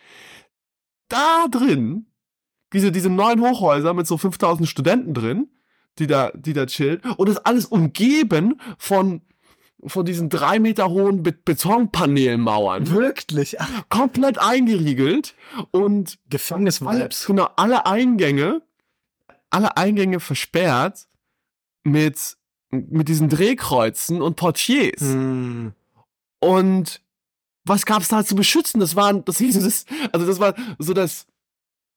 [1.10, 2.08] Da drin,
[2.74, 5.48] diese, diese neuen Hochhäuser mit so 5000 Studenten drin,
[6.00, 9.22] die da, die da chillen, und das alles umgeben von,
[9.86, 12.92] von diesen drei Meter hohen Be Betonpanelmauern.
[12.92, 13.60] Wirklich?
[13.60, 15.34] Ach, Komplett eingeriegelt
[15.72, 17.26] und Gefängnis-Vibes.
[17.26, 18.62] genau, alle Eingänge,
[19.50, 21.08] alle Eingänge versperrt
[21.84, 22.38] mit,
[22.70, 25.02] mit diesen Drehkreuzen und Portiers.
[25.02, 25.74] Hm.
[26.40, 27.02] Und
[27.66, 28.80] was gab's da zu beschützen?
[28.80, 31.28] Das waren, das hieß es, also das war so das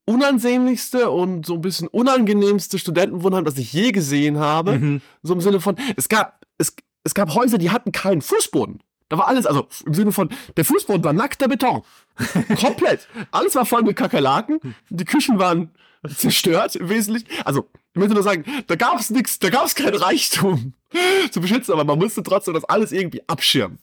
[0.06, 4.78] unansehnlichste und so ein bisschen unangenehmste Studentenwohnheim, das ich je gesehen habe.
[4.78, 5.02] Mhm.
[5.22, 8.82] So im Sinne von, es gab, es, es gab Häuser, die hatten keinen Fußboden.
[9.08, 11.82] Da war alles, also im Sinne von, der Fußboden war nackter Beton.
[12.60, 13.08] Komplett.
[13.30, 14.60] Alles war voll mit Kakerlaken.
[14.88, 15.70] Die Küchen waren
[16.08, 17.28] zerstört im Wesentlichen.
[17.44, 20.74] Also, ich möchte nur sagen, da gab es nichts, da gab es kein Reichtum
[21.30, 23.78] zu beschützen, aber man musste trotzdem das alles irgendwie abschirmen.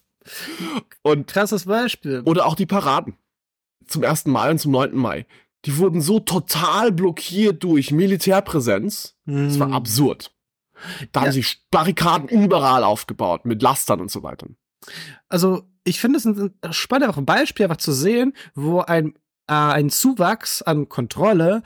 [1.04, 2.22] Und krasses Beispiel.
[2.26, 3.16] Oder auch die Paraden.
[3.88, 4.26] Zum 1.
[4.26, 4.96] Mai und zum 9.
[4.96, 5.26] Mai.
[5.66, 9.16] Die wurden so total blockiert durch Militärpräsenz.
[9.26, 9.74] Das war Hm.
[9.74, 10.32] absurd.
[11.12, 11.26] Da Ja.
[11.28, 14.48] haben sie Barrikaden überall aufgebaut, mit Lastern und so weiter.
[15.30, 19.14] Also, ich finde es ein spannendes auch ein Beispiel, einfach zu sehen, wo ein,
[19.48, 21.64] äh, ein Zuwachs an Kontrolle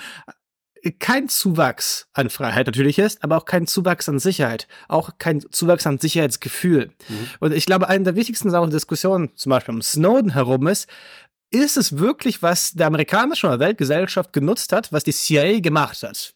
[1.00, 5.86] kein Zuwachs an Freiheit natürlich ist, aber auch kein Zuwachs an Sicherheit, auch kein Zuwachs
[5.86, 6.92] an Sicherheitsgefühl.
[7.08, 7.30] Mhm.
[7.40, 10.90] Und ich glaube, eine der wichtigsten Sachen der Diskussion, zum Beispiel um Snowden herum, ist,
[11.52, 16.34] ist es wirklich, was der amerikanische oder Weltgesellschaft genutzt hat, was die CIA gemacht hat?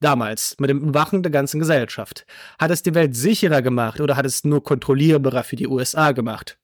[0.00, 2.26] Damals, mit dem Überwachen der ganzen Gesellschaft.
[2.58, 6.58] Hat es die Welt sicherer gemacht oder hat es nur kontrollierbarer für die USA gemacht?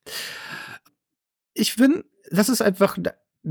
[1.54, 2.98] Ich finde, das ist einfach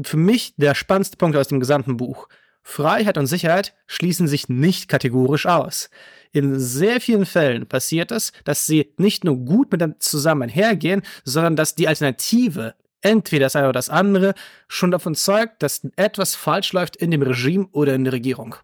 [0.04, 2.28] für mich der spannendste Punkt aus dem gesamten Buch.
[2.70, 5.90] Freiheit und Sicherheit schließen sich nicht kategorisch aus.
[6.32, 11.56] In sehr vielen Fällen passiert es, dass sie nicht nur gut miteinander zusammen einhergehen, sondern
[11.56, 14.36] dass die Alternative, entweder das eine oder das andere,
[14.68, 18.56] schon davon zeugt, dass etwas falsch läuft in dem Regime oder in der Regierung.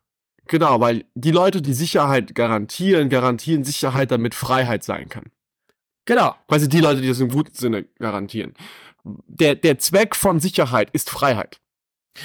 [0.46, 5.32] Genau, weil die Leute, die Sicherheit garantieren, garantieren Sicherheit, damit Freiheit sein kann.
[6.06, 6.36] Genau.
[6.48, 8.54] Quasi die Leute, die das im guten Sinne garantieren.
[9.04, 11.60] Der, der Zweck von Sicherheit ist Freiheit.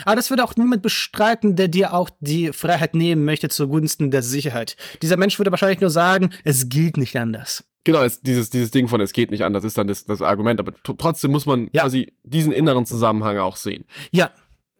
[0.05, 4.22] Aber das würde auch niemand bestreiten, der dir auch die Freiheit nehmen möchte zugunsten der
[4.22, 4.76] Sicherheit.
[5.03, 7.64] Dieser Mensch würde wahrscheinlich nur sagen, es geht nicht anders.
[7.85, 10.61] Genau, es, dieses, dieses Ding von es geht nicht anders ist dann das, das Argument,
[10.61, 11.83] aber trotzdem muss man Ja.
[11.83, 13.85] quasi diesen inneren Zusammenhang auch sehen.
[14.11, 14.31] Ja,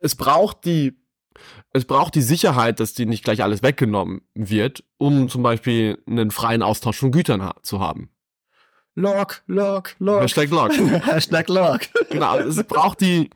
[0.03, 0.97] Es braucht die,
[1.73, 6.31] es braucht die Sicherheit, dass die nicht gleich alles weggenommen wird, um zum Beispiel einen
[6.31, 8.11] freien Austausch von Gütern ha zu haben.
[8.95, 10.21] Log, Log, Log.
[10.23, 10.73] Hashtag Log.
[11.07, 11.81] Hashtag Log.
[12.11, 13.31] Genau, es braucht die,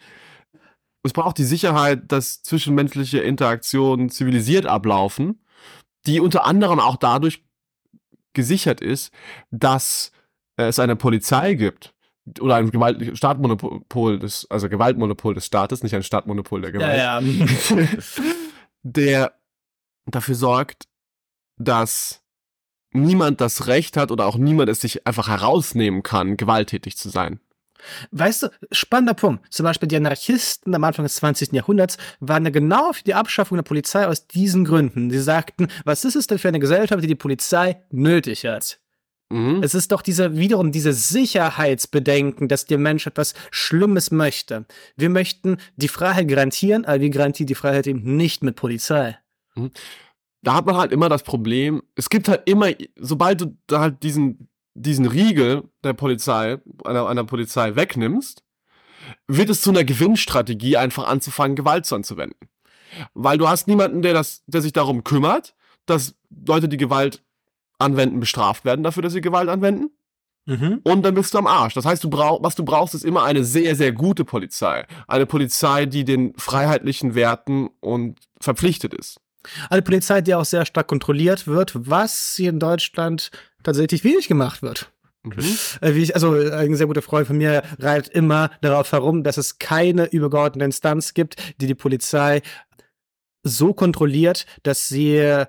[1.05, 5.45] es braucht die Sicherheit, dass zwischenmenschliche Interaktionen zivilisiert ablaufen,
[6.07, 7.45] die unter anderem auch dadurch
[8.33, 9.13] gesichert ist,
[9.51, 10.11] dass
[10.57, 11.95] es eine Polizei gibt
[12.41, 17.21] oder ein Gewalt Staatmonopol des, also Gewaltmonopol des Staates, nicht ein Staatsmonopol der Gewalt, Ja,
[17.21, 17.87] ja.
[18.83, 19.35] der
[20.07, 20.89] dafür sorgt,
[21.59, 22.23] dass
[22.93, 27.41] niemand das Recht hat oder auch niemand es sich einfach herausnehmen kann, gewalttätig zu sein.
[28.11, 29.53] Weißt du, spannender Punkt.
[29.53, 31.53] Zum Beispiel die Anarchisten am Anfang des 20.
[31.53, 35.11] Jahrhunderts waren ja genau für die Abschaffung der Polizei aus diesen Gründen.
[35.11, 38.79] Sie sagten, was ist es denn für eine Gesellschaft, die die Polizei nötig hat?
[39.31, 39.63] Mhm.
[39.63, 44.67] Es ist doch diese, wiederum diese Sicherheitsbedenken, dass der Mensch etwas Schlimmes möchte.
[44.97, 49.19] Wir möchten die Freiheit garantieren, aber wir garantieren die Freiheit eben nicht mit Polizei.
[50.43, 54.03] da hat man halt immer das Problem, es gibt halt immer, sobald du da halt
[54.03, 58.43] diesen, diesen Riegel der Polizei, einer, einer Polizei wegnimmst,
[59.27, 62.49] wird es zu einer Gewinnstrategie, einfach anzufangen, Gewalt zu anzuwenden.
[63.15, 65.55] Weil du hast niemanden, der das, der sich darum kümmert,
[65.87, 66.15] dass
[66.47, 67.23] Leute, die Gewalt
[67.79, 69.91] anwenden, bestraft werden dafür, dass sie Gewalt anwenden.
[70.85, 71.75] Und dann bist du am Arsch.
[71.75, 74.87] Das heißt, du brauch, was du brauchst, ist immer eine sehr, sehr gute Polizei.
[75.09, 79.21] Eine Polizei, die den freiheitlichen Werten und verpflichtet ist.
[79.71, 83.31] Eine Polizei, die auch sehr stark kontrolliert wird, was hier in Deutschland
[83.65, 84.93] tatsächlich wenig gemacht wird.
[85.81, 89.25] Äh, Wie ich, also äh, ein sehr guter Freund von mir reitet immer darauf herum,
[89.25, 92.43] dass es keine übergeordnete Instanz gibt, die die Polizei
[93.43, 95.47] so kontrolliert, dass sie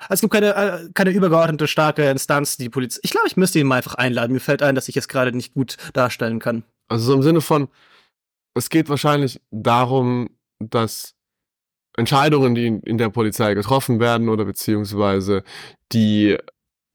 [0.00, 3.00] also es gibt keine, äh, keine übergeordnete starke Instanz, die die Polizei.
[3.02, 4.32] Ich glaube, ich müsste ihn mal einfach einladen.
[4.32, 6.62] Mir fällt ein, dass ich es gerade nicht gut darstellen kann.
[6.88, 7.68] Also so im Sinne von,
[8.54, 10.30] es geht wahrscheinlich darum,
[10.60, 11.14] dass
[11.96, 15.42] Entscheidungen, die in der Polizei getroffen werden oder beziehungsweise
[15.92, 16.38] die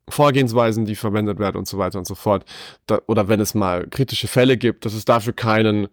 [0.09, 2.45] Vorgehensweisen, die verwendet werden und so weiter und so fort,
[2.87, 5.87] da, oder wenn es mal kritische Fälle gibt, dass es dafür keinen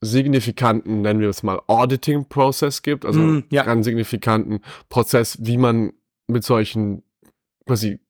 [0.00, 3.62] signifikanten, nennen wir es mal, Auditing-Prozess gibt, also Mm, ja.
[3.64, 5.92] einen signifikanten Prozess, wie man
[6.26, 7.02] mit solchen,
[7.66, 8.00] quasi,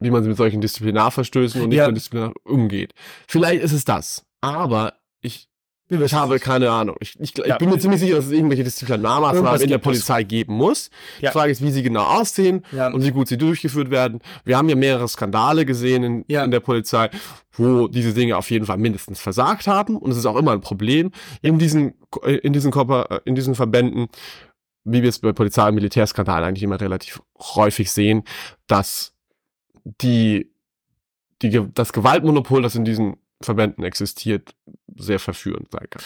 [0.00, 1.90] wie man mit solchen Disziplinarverstößen und nicht Ja.
[1.92, 2.92] disziplinar umgeht.
[3.28, 5.48] Vielleicht ist es das, aber ich,
[5.90, 6.96] ich habe keine Ahnung.
[7.00, 7.56] Ich, ich, ich Ja.
[7.56, 9.78] bin mir ziemlich sicher, dass es irgendwelche Disziplinarmaßnahmen in der.
[9.78, 10.90] Polizei geben muss.
[11.20, 11.30] Ja.
[11.30, 12.88] Die Frage ist, wie sie genau aussehen Ja.
[12.92, 14.20] und wie gut sie durchgeführt werden.
[14.44, 17.08] Wir haben ja mehrere Skandale gesehen in, in der Polizei,
[17.52, 19.96] wo diese Dinge auf jeden Fall mindestens versagt haben.
[19.96, 21.10] Und es ist auch immer ein Problem
[21.42, 24.08] in diesen, in diesen, Körper, in diesen Verbänden,
[24.84, 28.24] wie wir es bei Polizei- und Militärskandalen eigentlich immer relativ häufig sehen,
[28.66, 29.14] dass
[29.84, 30.50] die,
[31.42, 34.54] die, das Gewaltmonopol, das in diesen Verbänden existiert,
[34.96, 36.02] sehr verführend sein kann.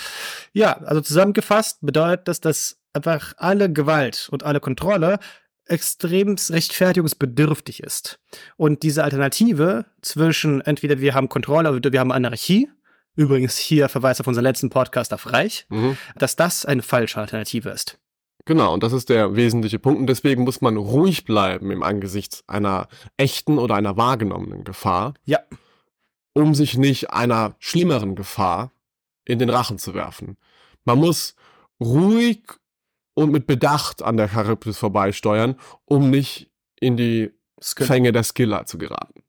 [0.52, 5.18] Ja, also zusammengefasst bedeutet das, dass einfach alle Gewalt und alle Kontrolle
[5.66, 8.18] extrem rechtfertigungsbedürftig ist.
[8.56, 12.68] Und diese Alternative zwischen entweder wir haben Kontrolle oder wir haben Anarchie,
[13.16, 15.96] übrigens hier Verweis auf unseren letzten Podcast auf Reich, Mhm.
[16.16, 17.98] dass das eine falsche Alternative ist.
[18.44, 20.00] Genau, und das ist der wesentliche Punkt.
[20.00, 25.38] Und deswegen muss man ruhig bleiben im Angesicht einer echten oder einer wahrgenommenen Gefahr, Ja,
[26.34, 28.72] um sich nicht einer schlimmeren Gefahr
[29.24, 30.36] in den Rachen zu werfen.
[30.84, 31.34] Man muss
[31.80, 32.42] ruhig
[33.14, 37.30] und mit Bedacht an der Charybdis vorbeisteuern, um nicht in die
[37.62, 37.86] Skill.
[37.86, 39.22] Fänge der Skiller zu geraten.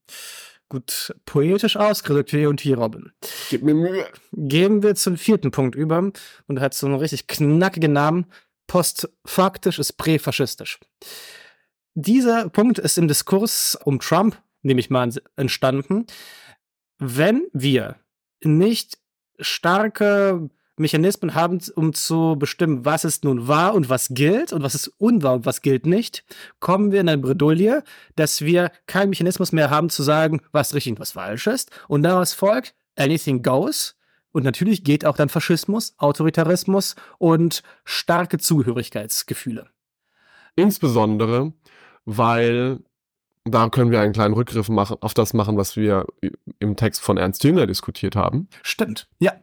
[0.70, 3.12] gut poetisch ausgedrückt hier und hier, Robin.
[3.50, 4.08] Gib mir Mühe.
[4.32, 6.12] Gehen wir zum vierten Punkt über
[6.48, 8.26] und hat so einen richtig knackigen Namen.
[8.66, 10.80] Postfaktisch ist präfaschistisch.
[11.94, 16.08] Dieser Punkt ist im Diskurs um Trump, nehme ich mal an, entstanden.
[17.06, 17.98] Wenn wir
[18.46, 18.98] nicht
[19.38, 24.74] starke Mechanismen haben, um zu bestimmen, was ist nun wahr und was gilt und was
[24.74, 26.24] ist unwahr und was gilt nicht,
[26.62, 27.84] kommen wir in eine Bredouille,
[28.16, 31.72] dass wir keinen Mechanismus mehr haben zu sagen, was richtig und was falsch ist.
[31.90, 33.98] Und daraus folgt, anything goes.
[34.32, 39.68] Und natürlich geht auch dann Faschismus, Autoritarismus und starke Zugehörigkeitsgefühle.
[40.56, 41.52] Insbesondere,
[42.06, 42.80] weil
[43.46, 46.06] da können wir einen kleinen Rückgriff machen, auf das machen, was wir
[46.60, 48.48] im Text von Ernst Jünger diskutiert haben.
[48.62, 49.10] Stimmt.
[49.20, 49.34] Ja.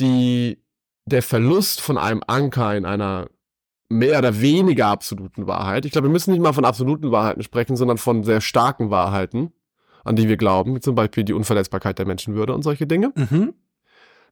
[0.00, 0.62] Die,
[1.04, 3.28] der Verlust von einem Anker in einer
[3.88, 5.84] mehr oder weniger absoluten Wahrheit.
[5.84, 9.52] Ich glaube, wir müssen nicht mal von absoluten Wahrheiten sprechen, sondern von sehr starken Wahrheiten,
[10.04, 13.12] an die wir glauben, wie zum Beispiel die Unverletzbarkeit der Menschenwürde und solche Dinge.
[13.14, 13.54] Mhm.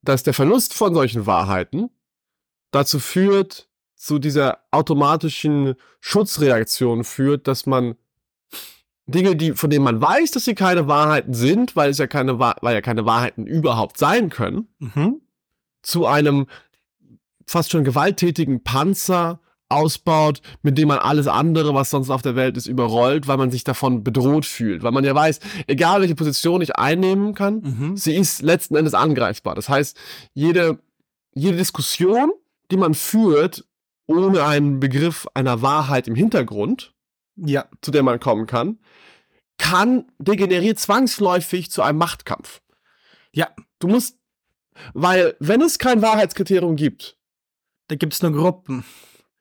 [0.02, 1.90] Dass der Verlust von solchen Wahrheiten
[2.72, 7.94] dazu führt, zu dieser automatischen Schutzreaktion führt, dass man
[9.06, 12.38] Dinge, die, von denen man weiß, dass sie keine Wahrheiten sind, weil es ja keine,
[12.38, 15.20] weil ja keine Wahrheiten überhaupt sein können, Mhm.
[15.82, 16.46] zu einem
[17.46, 22.56] fast schon gewalttätigen Panzer ausbaut, mit dem man alles andere, was sonst auf der Welt
[22.56, 24.82] ist, überrollt, weil man sich davon bedroht fühlt.
[24.82, 27.96] Weil man ja weiß, egal welche Position ich einnehmen kann, Mhm.
[27.96, 29.54] sie ist letzten Endes angreifbar.
[29.54, 29.96] Das heißt,
[30.32, 30.78] jede,
[31.34, 32.30] jede Diskussion,
[32.70, 33.64] die man führt,
[34.06, 36.93] ohne einen Begriff einer Wahrheit im Hintergrund,
[37.36, 37.66] Ja.
[37.82, 38.78] zu der man kommen kann,
[39.58, 42.60] kann degeneriert zwangsläufig zu einem Machtkampf.
[43.32, 43.48] Ja.
[43.78, 44.18] Du musst,
[44.92, 47.16] weil wenn es kein Wahrheitskriterium gibt,
[47.88, 48.84] Da gibt es nur Gruppen.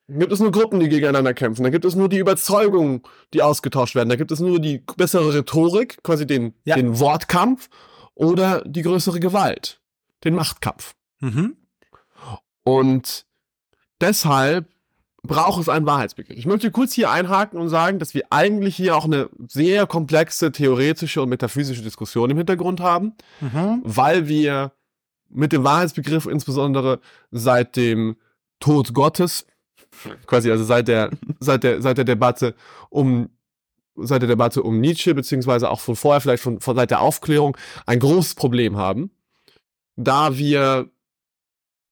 [0.07, 3.01] dann gibt es nur Gruppen, die gegeneinander kämpfen, dann gibt es nur die Überzeugungen,
[3.33, 6.75] die ausgetauscht werden, da gibt es nur die bessere Rhetorik, quasi den, Ja.
[6.75, 7.69] den Wortkampf
[8.15, 9.81] oder die größere Gewalt,
[10.25, 10.93] den Machtkampf.
[11.21, 11.55] Mhm.
[12.63, 13.25] Und
[14.01, 14.67] deshalb
[15.25, 16.37] braucht es einen Wahrheitsbegriff.
[16.37, 20.51] Ich möchte kurz hier einhaken und sagen, dass wir eigentlich hier auch eine sehr komplexe
[20.51, 23.81] theoretische und metaphysische Diskussion im Hintergrund haben, Mhm.
[23.83, 24.73] weil wir
[25.29, 26.99] mit dem Wahrheitsbegriff insbesondere
[27.31, 28.17] seit dem
[28.59, 29.47] Tod Gottes,
[30.27, 31.09] quasi also seit der,
[31.39, 32.55] seit der, seit der Debatte
[32.89, 33.29] um
[33.95, 37.55] seit der Debatte um Nietzsche, beziehungsweise auch von vorher, vielleicht von, von seit der Aufklärung,
[37.85, 39.11] ein großes Problem haben,
[39.95, 40.89] da wir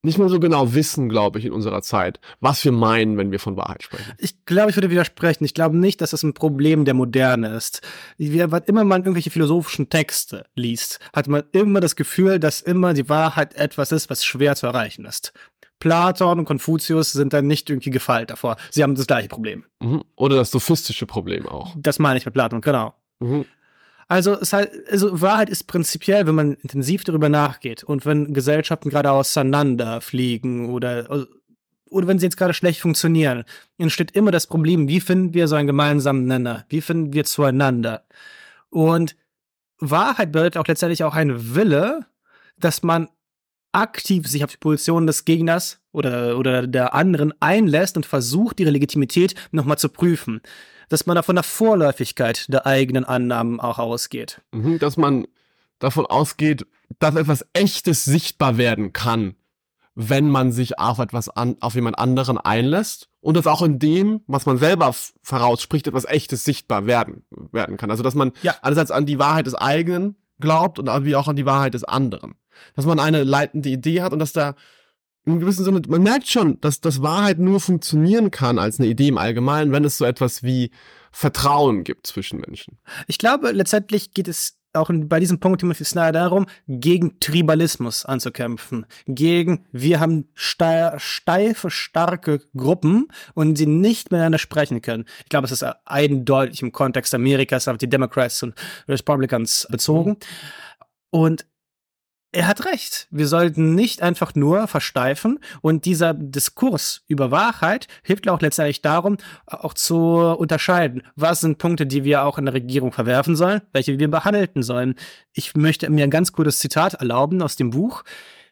[0.04, 3.40] nicht mehr so genau wissen, glaube ich, in unserer Zeit, was wir meinen, wenn wir
[3.40, 4.14] von Wahrheit sprechen.
[4.18, 5.44] Ich glaube, ich würde widersprechen.
[5.44, 7.82] Ich glaube nicht, dass das ein Problem der Moderne ist.
[8.18, 13.10] Wann immer man irgendwelche philosophischen Texte liest, hat man immer das Gefühl, dass immer die
[13.10, 15.34] Wahrheit etwas ist, was schwer zu erreichen ist.
[15.80, 18.56] Platon und Konfuzius sind dann nicht irgendwie gefeilt davor.
[18.70, 19.66] Sie haben das gleiche Problem.
[19.80, 20.04] Mhm.
[20.16, 21.76] Oder das sophistische Problem auch.
[21.76, 22.94] Das meine ich mit Platon, genau.
[23.20, 23.46] Mhm.
[24.12, 28.90] Also, es halt, also Wahrheit ist prinzipiell, wenn man intensiv darüber nachgeht und wenn Gesellschaften
[28.90, 31.28] gerade auseinanderfliegen oder,
[31.86, 33.46] oder wenn sie jetzt gerade schlecht funktionieren,
[33.78, 36.66] entsteht immer das Problem, wie finden wir so einen gemeinsamen Nenner?
[36.68, 38.04] Wie finden wir zueinander?
[38.70, 39.16] Und
[39.80, 42.06] Wahrheit bedeutet auch letztendlich auch ein Wille,
[42.58, 43.08] dass man
[43.72, 48.72] aktiv sich auf die Position des Gegners oder, oder der anderen einlässt und versucht, ihre
[48.72, 50.42] Legitimität nochmal zu prüfen.
[50.92, 54.42] Dass man da von der Vorläufigkeit der eigenen Annahmen auch ausgeht.
[54.52, 54.78] Mhm.
[54.78, 55.26] Dass man
[55.80, 56.66] davon ausgeht,
[57.00, 59.36] dass etwas Echtes sichtbar werden kann,
[59.96, 64.20] wenn man sich auf etwas an, auf jemand anderen einlässt und dass auch in dem,
[64.28, 67.24] was man selber vorausspricht, etwas Echtes sichtbar werden,
[67.54, 67.90] werden kann.
[67.90, 68.56] Also dass man Ja.
[68.62, 72.36] einerseits an die Wahrheit des eigenen glaubt und wie auch an die Wahrheit des anderen.
[72.76, 74.56] Dass man eine leitende Idee hat und dass da
[75.26, 79.10] in gewissem Sinne, man merkt schon, dass, dass Wahrheit nur funktionieren kann als eine Idee
[79.10, 80.72] im Allgemeinen, wenn es so etwas wie
[81.12, 82.80] Vertrauen gibt zwischen Menschen.
[83.08, 88.86] Ich glaube, letztendlich geht es auch bei diesem Punkt Timothy Snyder darum, gegen Tribalismus anzukämpfen.
[89.06, 95.06] Gegen, wir haben stei steife, starke Gruppen und sie nicht miteinander sprechen können.
[95.24, 98.56] Ich glaube, es ist eindeutig im Kontext Amerikas auf die Democrats und
[98.88, 100.18] Republicans bezogen.
[101.10, 101.46] Und
[102.34, 103.08] er hat recht.
[103.12, 105.40] Wir sollten nicht einfach nur versteifen.
[105.62, 111.86] Und dieser Diskurs über Wahrheit hilft auch letztendlich darum, auch zu unterscheiden, was sind Punkte,
[111.86, 114.96] die wir auch in der Regierung verwerfen sollen, welche wir behandeln sollen.
[115.34, 118.04] Ich möchte mir ein ganz gutes Zitat erlauben aus dem Buch.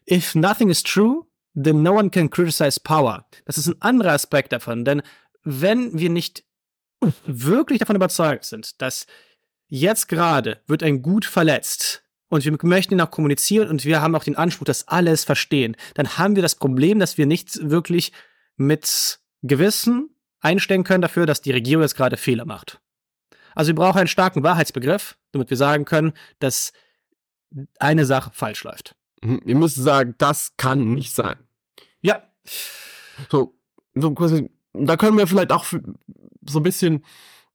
[0.09, 1.25] If nothing is true,
[1.55, 3.25] then no one can criticize power.
[3.45, 5.01] Das ist ein anderer Aspekt davon, denn
[5.43, 6.43] wenn wir nicht
[7.25, 9.07] wirklich davon überzeugt sind, dass
[9.67, 14.15] jetzt gerade wird ein Gut verletzt, und wir möchten ihn auch kommunizieren und wir haben
[14.15, 17.69] auch den Anspruch, dass alle es verstehen, dann haben wir das Problem, dass wir nicht
[17.69, 18.11] wirklich
[18.55, 20.09] mit Gewissen
[20.39, 22.79] einstellen können dafür, dass die Regierung jetzt gerade Fehler macht.
[23.55, 26.71] Also wir brauchen einen starken Wahrheitsbegriff, damit wir sagen können, dass
[27.79, 28.95] eine Sache falsch läuft.
[29.21, 31.37] Mhm, ihr müsst sagen, das kann nicht sein.
[32.01, 32.23] Ja.
[33.29, 33.55] So,
[33.95, 34.15] so
[34.73, 37.03] da können wir vielleicht auch so ein bisschen,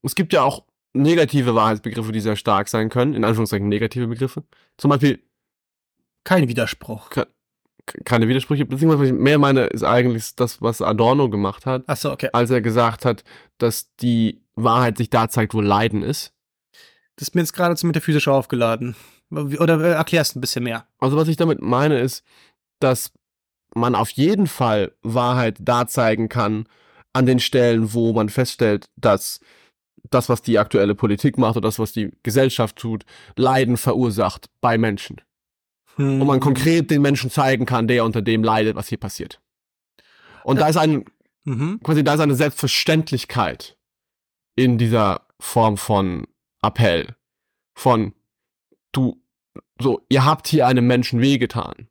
[0.02, 0.64] es gibt ja auch
[0.94, 4.44] negative Wahrheitsbegriffe, die sehr stark sein können, in Anführungszeichen negative Begriffe.
[4.78, 5.22] Zum Beispiel.
[6.24, 7.10] Kein Widerspruch.
[7.10, 7.26] Ke
[8.06, 11.84] keine Widersprüche, beziehungsweise was ich mehr meine, ist eigentlich das, was Adorno gemacht hat.
[11.86, 12.30] Ach so, okay.
[12.32, 13.24] Als er gesagt hat,
[13.58, 16.32] dass die Wahrheit sich da zeigt, wo Leiden ist.
[17.16, 18.96] Das ist mir jetzt gerade zu metaphysisch aufgeladen.
[19.30, 20.86] Oder äh, erklärst ein bisschen mehr.
[20.98, 22.24] Also, was ich damit meine, ist,
[22.80, 23.12] dass
[23.74, 26.66] man auf jeden Fall Wahrheit da zeigen kann,
[27.12, 29.40] an den Stellen, wo man feststellt, dass
[30.10, 33.04] das, was die aktuelle Politik macht oder das, was die Gesellschaft tut,
[33.36, 35.20] Leiden verursacht bei Menschen.
[35.96, 36.20] Hm.
[36.20, 39.40] Und man konkret den Menschen zeigen kann, der unter dem leidet, was hier passiert.
[40.44, 41.04] Und da ist ein,
[41.44, 41.80] mhm.
[41.82, 43.78] quasi da ist eine Selbstverständlichkeit
[44.56, 46.26] in dieser Form von
[46.62, 47.16] Appell.
[47.74, 48.12] Von,
[48.92, 49.22] du,
[49.80, 51.88] so, ihr habt hier einem Menschen wehgetan.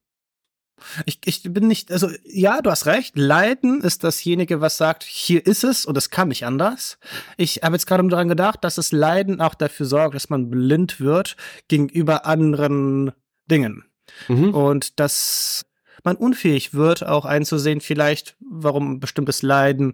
[1.06, 3.18] Ich, ich bin nicht, also ja, du hast recht.
[3.18, 6.98] Leiden ist dasjenige, was sagt, hier ist es und es kann nicht anders.
[7.38, 11.00] Ich habe jetzt gerade daran gedacht, dass das Leiden auch dafür sorgt, dass man blind
[11.00, 11.36] wird
[11.68, 13.12] gegenüber anderen
[13.50, 13.86] Dingen.
[14.28, 14.54] Mhm.
[14.54, 15.66] Und dass
[16.04, 19.94] man unfähig wird, auch einzusehen, vielleicht, warum bestimmtes Leiden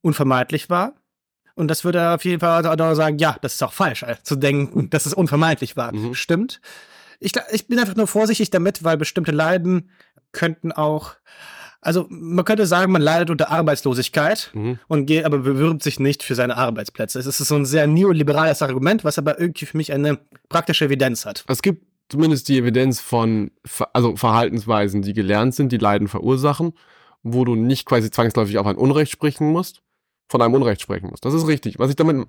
[0.00, 0.94] unvermeidlich war.
[1.54, 4.36] Und das würde auf jeden Fall auch sagen, ja, das ist auch falsch, äh, zu
[4.36, 5.94] denken, dass es unvermeidlich war.
[5.94, 6.14] Mhm.
[6.14, 6.60] Stimmt.
[7.24, 9.90] Ich, ich bin einfach nur vorsichtig damit, weil bestimmte Leiden
[10.32, 11.16] könnten auch
[11.84, 14.78] also man könnte sagen, man leidet unter Arbeitslosigkeit mhm.
[14.88, 17.18] und geht, aber bewirbt sich nicht für seine Arbeitsplätze.
[17.18, 20.18] Es ist so ein sehr neoliberales Argument, was aber irgendwie für mich eine
[20.48, 21.44] praktische Evidenz hat.
[21.46, 23.50] Es gibt zumindest die Evidenz von
[23.92, 26.72] also Verhaltensweisen, die gelernt sind, die Leiden verursachen,
[27.22, 29.82] wo du nicht quasi zwangsläufig auf ein Unrecht sprechen musst,
[30.28, 31.26] von einem Unrecht sprechen musst.
[31.26, 31.78] Das ist richtig.
[31.78, 32.26] Was ich damit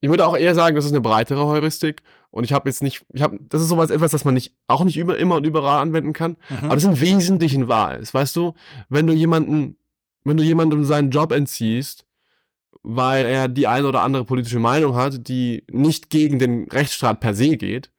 [0.00, 2.02] ich würde auch eher sagen, das ist eine breitere Heuristik.
[2.30, 4.84] Und ich habe jetzt nicht, ich habe, das ist sowas etwas, das man nicht, auch
[4.84, 6.36] nicht über, immer und überall anwenden kann.
[6.48, 6.66] Mhm.
[6.66, 8.14] Aber das im Wesentlichen wahr ist.
[8.14, 8.54] Weißt du,
[8.88, 9.76] wenn du jemanden,
[10.24, 12.06] wenn du jemandem seinen Job entziehst,
[12.82, 17.34] weil er die eine oder andere politische Meinung hat, die nicht gegen den Rechtsstaat per
[17.34, 17.90] se geht,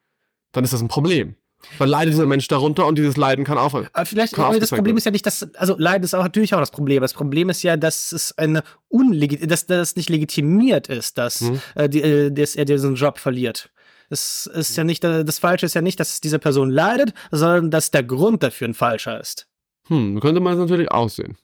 [0.51, 1.35] dann ist das ein Problem.
[1.77, 3.73] Weil leidet dieser Mensch darunter und dieses Leiden kann auch.
[3.73, 6.59] Aber vielleicht, kann das Problem ist ja nicht, dass, also Leiden ist auch natürlich auch
[6.59, 7.01] das Problem.
[7.01, 11.61] Das Problem ist ja, dass es eine unlegit, dass das nicht legitimiert ist, dass, hm.
[11.75, 13.69] äh, die, äh, dass er diesen Job verliert.
[14.09, 17.91] Es ist ja nicht, das Falsche ist ja nicht, dass diese Person leidet, sondern dass
[17.91, 19.47] der Grund dafür ein falscher ist.
[19.87, 21.37] Hm, könnte man es natürlich aussehen.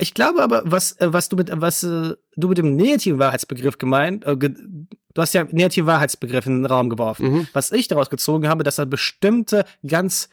[0.00, 3.78] Ich glaube aber, was, äh, was du mit, was äh, du mit dem negativen Wahrheitsbegriff
[3.78, 4.36] gemeint, äh,
[5.18, 7.32] du hast ja negativen Wahrheitsbegriff in den Raum geworfen.
[7.32, 7.48] Mhm.
[7.52, 10.28] Was ich daraus gezogen habe, dass er bestimmte ganz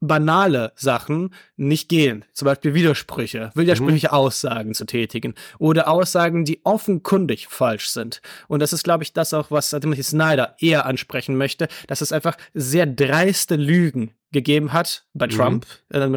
[0.00, 2.24] banale Sachen nicht gehen.
[2.32, 4.14] Zum Beispiel Widersprüche, widersprüchliche mhm.
[4.14, 8.20] Aussagen zu tätigen oder Aussagen, die offenkundig falsch sind.
[8.48, 12.10] Und das ist, glaube ich, das auch, was Timothy Snyder eher ansprechen möchte, dass es
[12.10, 15.30] einfach sehr dreiste Lügen gegeben hat bei mhm.
[15.30, 16.08] Trump, äh,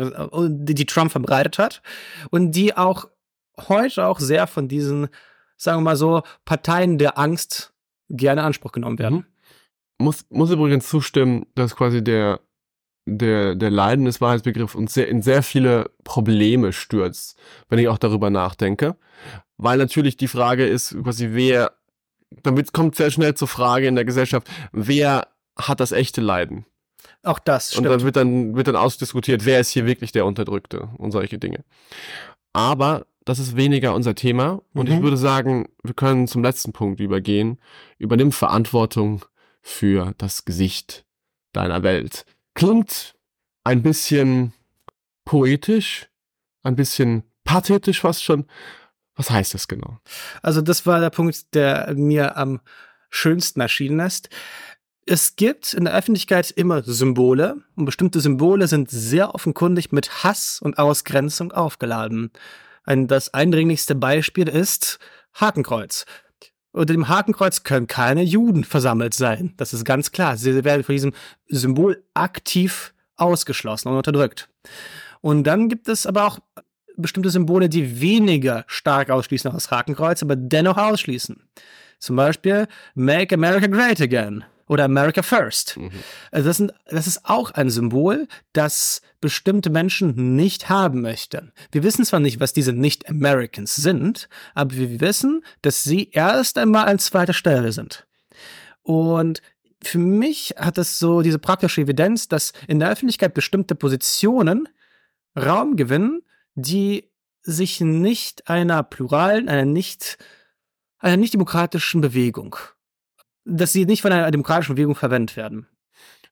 [0.50, 1.84] die, die Trump verbreitet hat
[2.32, 3.08] und die auch
[3.68, 5.08] heute auch sehr von diesen,
[5.56, 7.72] sagen wir mal so, Parteien der Angst
[8.12, 9.18] gerne in Anspruch genommen werden.
[9.18, 10.06] Mhm.
[10.06, 12.40] Muss, muss übrigens zustimmen, dass quasi der
[13.06, 17.38] der, der Leidenswahrheitsbegriff uns sehr, in sehr viele Probleme stürzt,
[17.70, 18.96] wenn ich auch darüber nachdenke.
[19.58, 21.72] Weil natürlich die Frage ist, quasi wer,
[22.44, 26.66] damit kommt sehr schnell zur Frage in der Gesellschaft, wer hat das echte Leiden?
[27.24, 27.88] Auch das stimmt.
[27.88, 31.38] Und dann wird dann, wird dann ausdiskutiert, wer ist hier wirklich der Unterdrückte und solche
[31.38, 31.64] Dinge.
[32.54, 34.62] Aber das ist weniger unser Thema.
[34.74, 34.96] Und mhm.
[34.96, 37.60] ich würde sagen, wir können zum letzten Punkt übergehen.
[37.98, 39.24] Übernimm Verantwortung
[39.62, 41.06] für das Gesicht
[41.54, 42.26] deiner Welt.
[42.56, 43.16] Klingt
[43.64, 44.54] ein bisschen
[45.26, 46.10] poetisch,
[46.64, 48.46] ein bisschen pathetisch fast schon.
[49.16, 50.00] Was heißt das genau?
[50.42, 52.60] Also das war der Punkt, der mir am
[53.10, 54.30] schönsten erschienen ist.
[55.06, 60.60] Es gibt in der Öffentlichkeit immer Symbole und bestimmte Symbole sind sehr offenkundig mit Hass
[60.62, 62.32] und Ausgrenzung aufgeladen.
[62.84, 65.00] Ein, das eindringlichste Beispiel ist
[65.34, 66.06] Hakenkreuz.
[66.74, 69.54] unter dem Hakenkreuz können keine Juden versammelt sein.
[69.58, 70.38] Das ist ganz klar.
[70.38, 71.14] Sie werden von diesem
[71.48, 74.50] Symbol aktiv ausgeschlossen und unterdrückt.
[75.22, 76.40] Und dann gibt es aber auch
[76.98, 81.42] bestimmte Symbole, die weniger stark ausschließen als Hakenkreuz, aber dennoch ausschließen.
[82.00, 85.76] Zum Beispiel Make America Great Again oder America First.
[85.76, 85.92] Mhm.
[86.32, 91.52] Also das, sind, das ist auch ein Symbol, das bestimmte Menschen nicht haben möchten.
[91.74, 96.88] Wir wissen zwar nicht, was diese Nicht-Americans sind, aber wir wissen, dass sie erst einmal
[96.88, 98.08] an zweiter Stelle sind.
[98.82, 99.42] Und
[99.84, 104.70] für mich hat es so diese praktische Evidenz, dass in der Öffentlichkeit bestimmte Positionen
[105.38, 106.22] Raum gewinnen,
[106.56, 107.12] die
[107.42, 110.18] sich nicht einer pluralen, einer nicht,
[110.98, 112.56] einer nicht demokratischen Bewegung,
[113.46, 115.68] dass sie nicht von einer demokratischen Bewegung verwendet werden.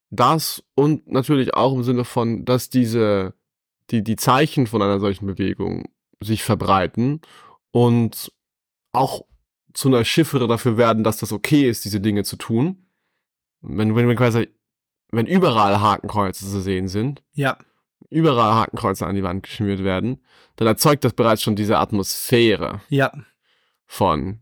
[0.09, 3.33] Das und natürlich auch im Sinne von, dass diese,
[3.91, 5.89] die, die Zeichen von einer solchen Bewegung
[6.19, 7.21] sich verbreiten
[7.71, 8.31] und
[8.91, 9.25] auch
[9.73, 12.87] zu einer Chiffre dafür werden, dass das okay ist, diese Dinge zu tun.
[13.61, 14.49] Wenn, wenn, wenn quasi,
[15.11, 17.21] wenn überall Hakenkreuze zu sehen sind.
[17.33, 17.57] Ja
[18.09, 20.23] überall Hakenkreuze an die Wand geschmiert werden,
[20.55, 22.81] dann erzeugt das bereits schon diese Atmosphäre.
[22.89, 23.11] Ja.
[23.85, 24.39] Von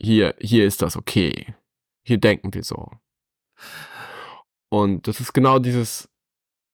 [0.00, 1.54] hier, hier ist das okay.
[2.02, 2.90] Hier denken wir so.
[4.68, 6.08] Und das ist genau dieses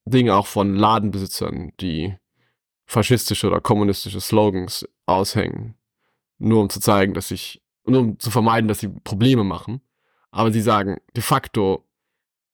[0.05, 2.15] Ding auch von Ladenbesitzern, die
[2.87, 5.75] faschistische oder kommunistische Slogans aushängen,
[6.39, 9.81] nur um zu zeigen, dass sich, nur um zu vermeiden, dass sie Probleme machen.
[10.31, 11.85] Aber sie sagen de facto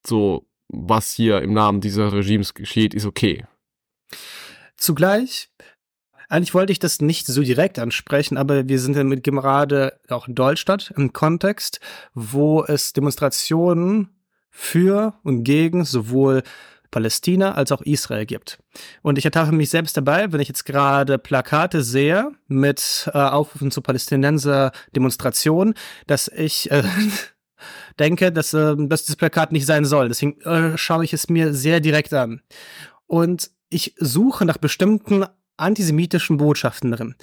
[0.07, 3.45] so, was hier im Namen dieser Regimes geschieht, ist okay.
[4.77, 5.51] Zugleich,
[6.33, 10.35] eigentlich wollte ich das nicht so direkt ansprechen, aber wir sind ja gerade auch in
[10.35, 11.79] Deutschland im Kontext,
[12.15, 14.09] wo es Demonstrationen
[14.49, 16.43] für und gegen sowohl
[16.91, 18.59] Palästina als auch Israel gibt.
[19.03, 23.71] Und ich ertappe mich selbst dabei, wenn ich jetzt gerade Plakate sehe mit äh, Aufrufen
[23.71, 25.75] zu Palästinenser Demonstrationen,
[26.07, 26.83] dass ich äh,
[27.99, 30.09] denke, dass, äh, dass dieses Plakat nicht sein soll.
[30.09, 32.41] Deswegen äh, schaue ich es mir sehr direkt an.
[33.07, 35.27] Und ich suche nach bestimmten
[35.57, 37.15] antisemitischen Botschaften drin.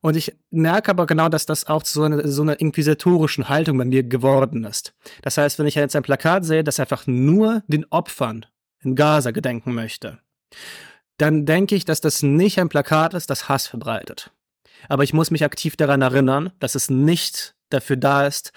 [0.00, 3.78] Und ich merke aber genau, dass das auch zu so einer, so einer inquisitorischen Haltung
[3.78, 4.94] bei mir geworden ist.
[5.22, 8.44] Das heißt, wenn ich jetzt ein Plakat sehe, das einfach nur den Opfern
[8.80, 10.18] in Gaza gedenken möchte,
[11.18, 14.32] dann denke ich, dass das nicht ein Plakat ist, das Hass verbreitet.
[14.88, 18.52] Aber ich muss mich aktiv daran erinnern, dass es nicht dafür da ist,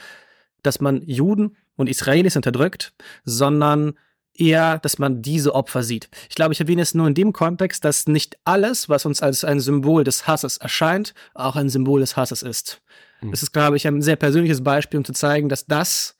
[0.63, 2.93] dass man Juden und Israelis unterdrückt,
[3.23, 3.93] sondern
[4.39, 6.09] eher, dass man diese Opfer sieht.
[6.29, 9.43] Ich glaube, ich erwähne es nur in dem Kontext, dass nicht alles, was uns als
[9.43, 12.81] ein Symbol des Hasses erscheint, auch ein Symbol des Hasses ist.
[13.21, 13.31] Mhm.
[13.31, 16.17] Das ist, glaube ich, ein sehr persönliches Beispiel, um zu zeigen, dass das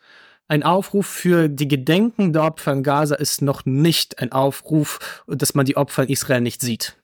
[0.47, 5.55] ein Aufruf für die Gedenken der Opfer in Gaza ist noch nicht ein Aufruf, dass
[5.55, 6.95] man die Opfer in Israel nicht sieht.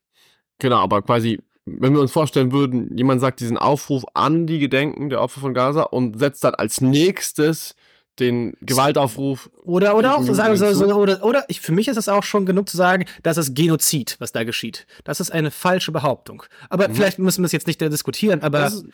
[0.59, 5.09] Genau, aber quasi, wenn wir uns vorstellen würden, jemand sagt diesen Aufruf an die Gedenken
[5.09, 7.75] der Opfer von Gaza und setzt dann als nächstes
[8.21, 9.49] den Gewaltaufruf.
[9.63, 12.23] Oder, oder auch so sagen, so, so, oder, oder ich, für mich ist es auch
[12.23, 14.87] schon genug zu sagen, das ist Genozid, was da geschieht.
[15.03, 16.43] Das ist eine falsche Behauptung.
[16.69, 16.95] Aber mhm.
[16.95, 18.59] vielleicht müssen wir es jetzt nicht diskutieren, aber.
[18.59, 18.85] Das ist,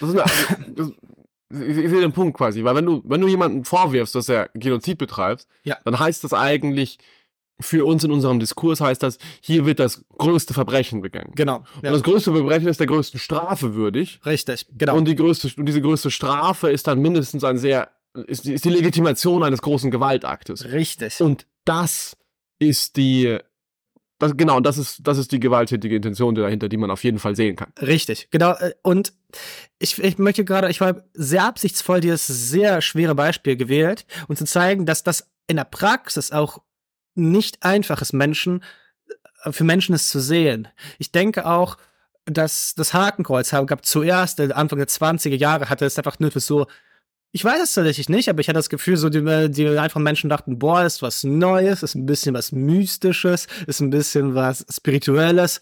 [0.00, 0.92] das ist eine, das,
[1.52, 4.48] ich, ich sehe den Punkt quasi, weil wenn du, wenn du jemanden vorwirfst, dass er
[4.54, 5.76] Genozid betreibt, ja.
[5.84, 6.98] dann heißt das eigentlich,
[7.60, 11.32] für uns in unserem Diskurs heißt das, hier wird das größte Verbrechen begangen.
[11.34, 11.64] Genau.
[11.82, 11.90] Ja.
[11.90, 14.20] Und das größte Verbrechen ist der größten Strafe würdig.
[14.26, 14.96] Richtig, genau.
[14.96, 18.70] Und die größte, und diese größte Strafe ist dann mindestens ein sehr ist, ist die
[18.70, 20.66] Legitimation eines großen Gewaltaktes.
[20.72, 21.20] Richtig.
[21.20, 22.16] Und das
[22.58, 23.38] ist die,
[24.18, 27.34] das, genau, das ist, das ist die gewalttätige Intention dahinter, die man auf jeden Fall
[27.34, 27.72] sehen kann.
[27.80, 28.52] Richtig, genau.
[28.52, 29.12] Äh, und
[29.78, 34.44] ich, ich möchte gerade, ich war sehr absichtsvoll dieses sehr schwere Beispiel gewählt, um zu
[34.44, 36.58] zeigen, dass das in der Praxis auch
[37.14, 38.62] nicht einfach ist, Menschen,
[39.42, 40.68] äh, für Menschen es zu sehen.
[40.98, 41.78] Ich denke auch,
[42.24, 46.68] dass das Hakenkreuz gab zuerst, Anfang der 20er Jahre, hatte es einfach nur so
[47.32, 50.28] ich weiß es tatsächlich nicht, aber ich hatte das Gefühl, so die, die einfach Menschen
[50.28, 55.60] dachten, boah, ist was Neues, ist ein bisschen was Mystisches, ist ein bisschen was Spirituelles.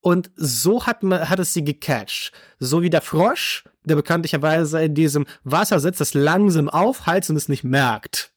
[0.00, 2.32] Und so hat, man, hat es sie gecatcht.
[2.58, 7.48] So wie der Frosch, der bekanntlicherweise in diesem Wasser sitzt, das langsam aufheizt und es
[7.48, 8.32] nicht merkt.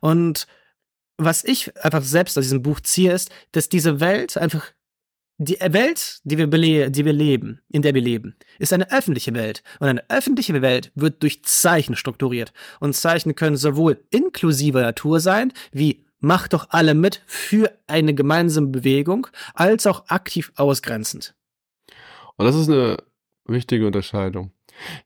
[0.00, 0.48] Und
[1.16, 4.66] was ich einfach selbst aus diesem Buch ziehe, ist, dass diese Welt einfach
[5.42, 9.62] die Welt, die wir, die wir leben, in der wir leben, ist eine öffentliche Welt.
[9.78, 12.52] Und eine öffentliche Welt wird durch Zeichen strukturiert.
[12.78, 18.66] Und Zeichen können sowohl inklusiver Natur sein, wie macht doch alle mit für eine gemeinsame
[18.66, 21.34] Bewegung, als auch aktiv ausgrenzend.
[22.36, 22.98] Und das ist eine
[23.46, 24.52] wichtige Unterscheidung.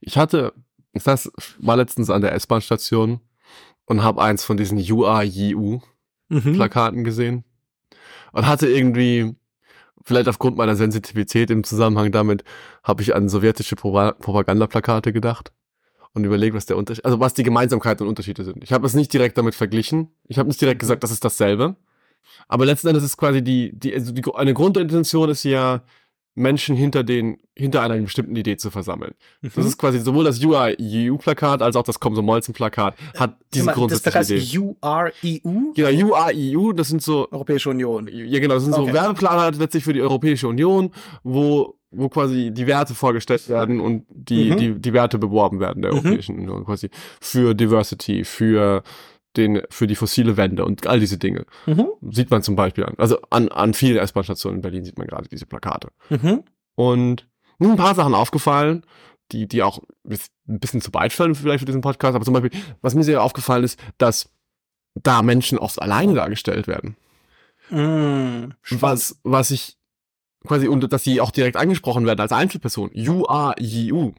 [0.00, 0.52] Ich hatte,
[0.92, 3.20] das war letztens an der S-Bahn-Station
[3.84, 7.04] und habe eins von diesen UAJU-Plakaten mhm.
[7.04, 7.44] gesehen
[8.32, 9.36] und hatte irgendwie
[10.04, 12.44] vielleicht aufgrund meiner Sensitivität im Zusammenhang damit
[12.82, 15.52] habe ich an sowjetische Propagandaplakate gedacht.
[16.12, 18.62] und überlege, was der Unterschied, also was die Gemeinsamkeiten und Unterschiede sind.
[18.62, 20.10] Ich habe es nicht direkt damit verglichen.
[20.28, 21.74] Ich habe nicht direkt gesagt, das ist dasselbe.
[22.46, 25.82] Aber letzten Endes ist quasi die, die, also die eine Grundintention ist ja,
[26.36, 29.14] Menschen hinter den, hinter einer bestimmten Idee zu versammeln.
[29.42, 29.50] Mhm.
[29.54, 34.30] Das ist quasi sowohl das UREU-Plakat als auch das Komsomolzen-Plakat hat diese Mal, grundsätzliche das
[34.30, 34.40] Idee.
[34.40, 35.72] heißt UREU?
[35.74, 38.08] Genau, UREU, das sind so, Europäische Union.
[38.12, 38.92] ja genau, das sind so Okay.
[38.94, 40.90] Werbeplakate letztlich für die Europäische Union,
[41.22, 44.56] wo, wo quasi die Werte vorgestellt werden und die, Mhm.
[44.56, 45.98] die, die Werte beworben werden der Mhm.
[45.98, 48.82] Europäischen Union, quasi für Diversity, für
[49.36, 51.46] den, für die fossile Wende und all diese Dinge.
[51.66, 51.88] Mhm.
[52.10, 52.94] Sieht man zum Beispiel an.
[52.98, 55.88] Also an, an vielen S-Bahn-Stationen in Berlin sieht man gerade diese Plakate.
[56.10, 56.44] Mhm.
[56.74, 57.28] Und
[57.58, 58.84] mir sind ein paar Sachen aufgefallen,
[59.32, 62.14] die, die auch ein bisschen zu weit fallen vielleicht für diesen Podcast.
[62.14, 64.30] Aber zum Beispiel, was mir sehr aufgefallen ist, dass
[64.94, 66.96] da Menschen oft alleine dargestellt werden.
[67.70, 68.54] Mhm.
[68.70, 69.78] Was, was ich
[70.46, 72.90] quasi, und dass sie auch direkt angesprochen werden als Einzelperson.
[72.92, 74.12] You are you.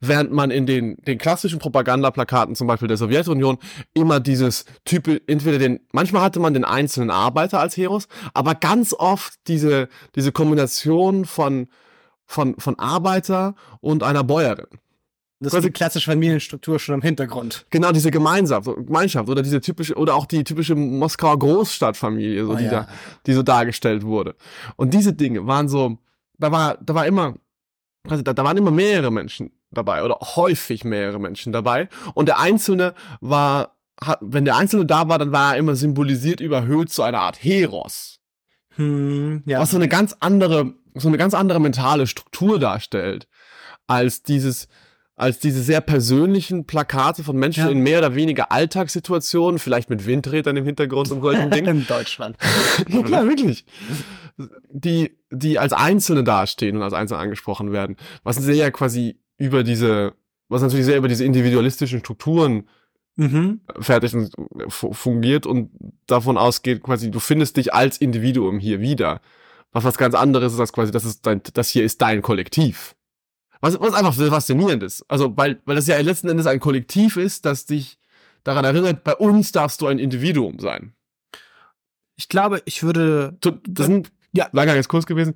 [0.00, 3.58] Während man in den, den klassischen Propagandaplakaten zum Beispiel der Sowjetunion
[3.94, 8.94] immer dieses Typ, entweder den, manchmal hatte man den einzelnen Arbeiter als Heros, aber ganz
[8.94, 11.68] oft diese, diese Kombination von,
[12.26, 14.66] von, von Arbeiter und einer Bäuerin.
[15.40, 17.64] Das ist die klassische Familienstruktur schon im Hintergrund.
[17.70, 22.56] Genau, diese Gemeinschaft, Gemeinschaft oder diese typische, oder auch die typische Moskauer Großstadtfamilie, so, Oh
[22.56, 22.70] die ja.
[22.70, 22.88] da,
[23.24, 24.34] die so dargestellt wurde.
[24.74, 25.98] Und diese Dinge waren so,
[26.38, 27.36] da war, da war immer,
[28.08, 31.88] also da, da waren immer mehrere Menschen dabei oder häufig mehrere Menschen dabei.
[32.14, 36.40] Und der Einzelne war, hat, wenn der Einzelne da war, dann war er immer symbolisiert
[36.40, 38.20] überhöht zu einer Art Heros.
[38.76, 39.60] Hm, ja.
[39.60, 43.26] Was so eine ganz andere, so eine ganz andere mentale Struktur darstellt,
[43.86, 44.68] als dieses,
[45.16, 47.70] als diese sehr persönlichen Plakate von Menschen Ja.
[47.70, 51.78] in mehr oder weniger Alltagssituationen, vielleicht mit Windrädern im Hintergrund und solchen Dingen.
[51.80, 52.36] in Deutschland.
[52.88, 53.64] ja, klar, wirklich.
[54.70, 57.96] Die, die als Einzelne dastehen und als Einzelne angesprochen werden.
[58.22, 60.14] Was sehr quasi über diese,
[60.48, 62.68] was natürlich sehr über diese individualistischen Strukturen
[63.20, 63.62] Mhm.
[63.80, 64.30] fertig und
[64.68, 65.70] fu- fungiert und
[66.06, 69.20] davon ausgeht, quasi, du findest dich als Individuum hier wieder.
[69.72, 72.94] Was was ganz anderes ist als quasi, das ist dein, das hier ist dein Kollektiv.
[73.60, 75.04] Was, was einfach sehr faszinierend ist.
[75.08, 77.98] Also, weil, weil das ja letzten Endes ein Kollektiv ist, das dich
[78.44, 80.94] daran erinnert, bei uns darfst du ein Individuum sein.
[82.14, 83.36] Ich glaube, ich würde.
[83.66, 85.34] Das sind, ja, langer jetzt kurz gewesen.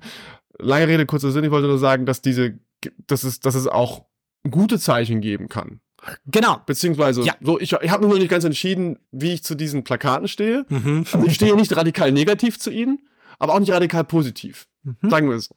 [0.57, 1.43] Lange Rede, kurzer Sinn.
[1.43, 2.59] Ich wollte nur sagen, dass diese,
[3.07, 4.05] dass es, dass es auch
[4.49, 5.79] gute Zeichen geben kann.
[6.25, 6.57] Genau.
[6.65, 7.35] Beziehungsweise, Ja.
[7.41, 10.65] so, ich, ich habe mir noch nicht ganz entschieden, wie ich zu diesen Plakaten stehe.
[10.69, 11.05] Mhm.
[11.11, 12.99] Also ich stehe nicht radikal negativ zu ihnen,
[13.39, 14.67] aber auch nicht radikal positiv.
[14.83, 15.09] Mhm.
[15.09, 15.45] Sagen wir es.
[15.45, 15.55] so.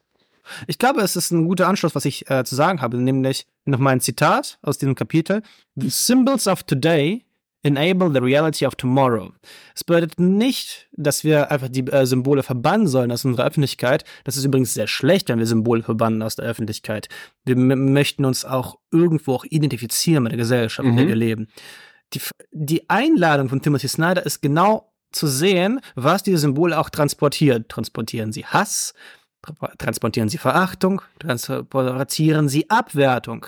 [0.67, 3.91] Ich glaube, es ist ein guter Anschluss, was ich äh, zu sagen habe, nämlich nochmal
[3.93, 5.41] ein Zitat aus diesem Kapitel.
[5.75, 7.25] The symbols of today
[7.67, 9.31] enable the reality of tomorrow.
[9.75, 14.03] Es bedeutet nicht, dass wir einfach die äh, Symbole verbannen sollen aus unserer Öffentlichkeit.
[14.23, 17.09] Das ist übrigens sehr schlecht, wenn wir Symbole verbannen aus der Öffentlichkeit.
[17.45, 21.09] Wir möchten uns auch irgendwo auch identifizieren mit der Gesellschaft, in der Mhm.
[21.09, 21.47] wir leben.
[22.13, 27.65] Die, die Einladung von Timothy Snyder ist genau zu sehen, was diese Symbole auch transportieren.
[27.67, 28.93] Transportieren sie Hass,
[29.45, 33.45] tra- transportieren sie Verachtung, transportieren sie Abwertung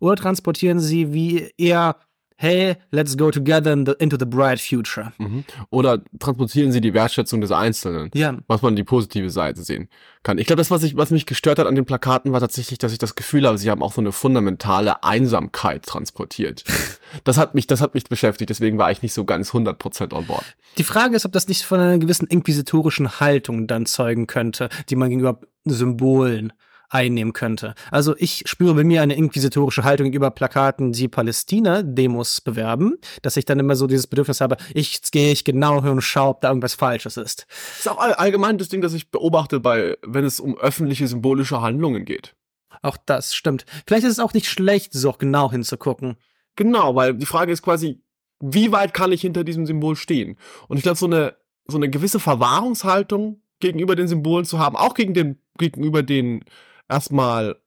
[0.00, 1.96] oder transportieren sie wie eher,
[2.36, 5.12] hey, let's go together in the, into the bright future.
[5.18, 5.44] Mhm.
[5.70, 9.88] Oder transportieren sie die Wertschätzung des Einzelnen, Ja, was man die positive Seite sehen
[10.22, 10.38] kann.
[10.38, 12.92] Ich glaube, das, was, ich, was mich gestört hat an den Plakaten, war tatsächlich, dass
[12.92, 16.64] ich das Gefühl habe, sie haben auch so eine fundamentale Einsamkeit transportiert.
[17.24, 20.26] das hat mich, das hat mich beschäftigt, deswegen war ich nicht so ganz 100% on
[20.26, 20.44] board.
[20.78, 24.96] Die Frage ist, ob das nicht von einer gewissen inquisitorischen Haltung dann zeugen könnte, die
[24.96, 26.52] man gegenüber Symbolen
[26.88, 27.74] einnehmen könnte.
[27.90, 33.44] Also ich spüre bei mir eine inquisitorische Haltung gegenüber Plakaten, die Palästina-Demos bewerben, dass ich
[33.44, 36.48] dann immer so dieses Bedürfnis habe, ich gehe ich genau hin und schaue, ob da
[36.48, 37.46] irgendwas Falsches ist.
[37.48, 41.06] Das ist auch all- allgemein das Ding, das ich beobachte, bei, wenn es um öffentliche
[41.08, 42.34] symbolische Handlungen geht.
[42.82, 43.64] Auch das stimmt.
[43.86, 46.16] Vielleicht ist es auch nicht schlecht, so genau hinzugucken.
[46.56, 48.00] Genau, weil die Frage ist quasi,
[48.40, 50.36] wie weit kann ich hinter diesem Symbol stehen?
[50.68, 54.94] Und ich glaube, so eine, so eine gewisse Verwahrungshaltung gegenüber den Symbolen zu haben, auch
[54.94, 56.44] gegen den, gegenüber den
[56.88, 57.60] erstmal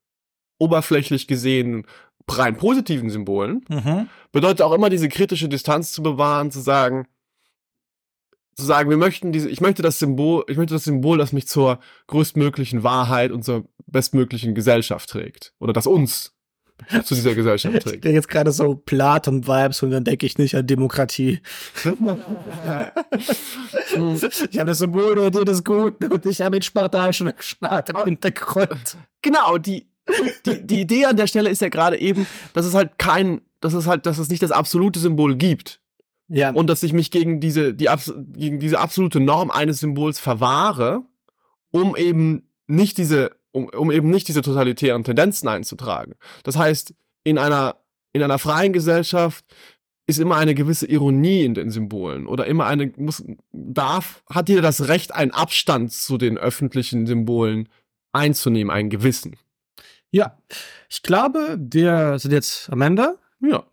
[0.58, 1.86] oberflächlich gesehen
[2.32, 3.66] rein positiven Symbolen,
[4.32, 7.08] bedeutet auch immer diese kritische Distanz zu bewahren, zu sagen,
[8.56, 11.48] zu sagen, wir möchten diese, ich möchte das Symbol, ich möchte das Symbol, das mich
[11.48, 15.54] zur größtmöglichen Wahrheit und zur bestmöglichen Gesellschaft trägt.
[15.60, 16.36] Oder das uns
[17.04, 18.02] zu dieser Gesellschaft Ich trägt.
[18.02, 21.40] kriege jetzt gerade so Platon-Vibes und dann denke ich nicht an Demokratie.
[24.50, 27.98] ich habe das Symbol der Idee des Guten und ich habe den spartanischen Staat im
[28.06, 28.98] Hintergrund.
[29.22, 29.88] Genau, die,
[30.46, 33.74] die, die Idee an der Stelle ist ja gerade eben, dass es halt kein, dass
[33.74, 35.82] es halt, dass es nicht das absolute Symbol gibt.
[36.32, 40.20] Ja, Und dass ich mich gegen diese, die, abs- gegen diese absolute Norm eines Symbols
[40.20, 41.02] verwahre,
[41.72, 46.16] um eben nicht diese, um, um eben nicht diese totalitären Tendenzen einzutragen.
[46.44, 46.94] Das heißt,
[47.24, 47.78] in einer,
[48.14, 49.46] in einer freien Gesellschaft
[50.08, 54.64] ist immer eine gewisse Ironie in den Symbolen oder immer eine muss darf hat jeder
[54.64, 57.70] das Recht einen Abstand zu den öffentlichen Symbolen
[58.12, 59.38] einzunehmen, einen gewissen.
[60.10, 60.40] Ja,
[60.90, 63.20] ich glaube, wir sind jetzt am Ende.
[63.40, 63.64] Ja.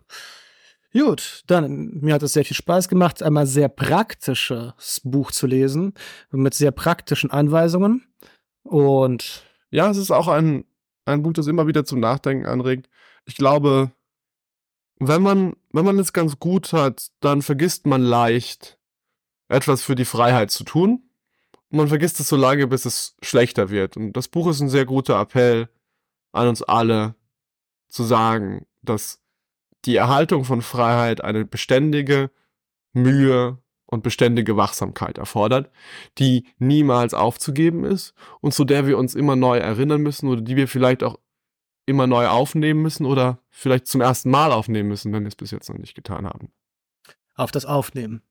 [0.93, 5.95] Gut, dann mir hat es sehr viel Spaß gemacht, einmal sehr praktisches Buch zu lesen
[6.31, 8.05] mit sehr praktischen Anweisungen
[8.63, 9.46] und
[9.77, 10.65] Ja, es ist auch ein
[11.05, 12.89] ein Buch, das immer wieder zum Nachdenken anregt.
[13.27, 13.93] Ich glaube,
[14.99, 18.79] wenn man wenn man es ganz gut hat, dann vergisst man leicht,
[19.49, 21.11] etwas für die Freiheit zu tun.
[21.69, 23.99] Und man vergisst es so lange, bis es schlechter wird.
[23.99, 25.69] Und das Buch ist ein sehr guter Appell
[26.33, 27.15] an uns alle,
[27.89, 29.21] zu sagen, dass
[29.85, 32.31] die Erhaltung von Freiheit eine beständige
[32.95, 35.71] Mühe und beständige Wachsamkeit erfordert,
[36.19, 40.57] die niemals aufzugeben ist und zu der wir uns immer neu erinnern müssen oder die
[40.57, 41.19] wir vielleicht auch
[41.87, 45.53] immer neu aufnehmen müssen oder vielleicht zum ersten Mal aufnehmen müssen, wenn wir es bis
[45.53, 46.53] jetzt noch nicht getan haben.
[47.37, 48.23] auf das Aufnehmen.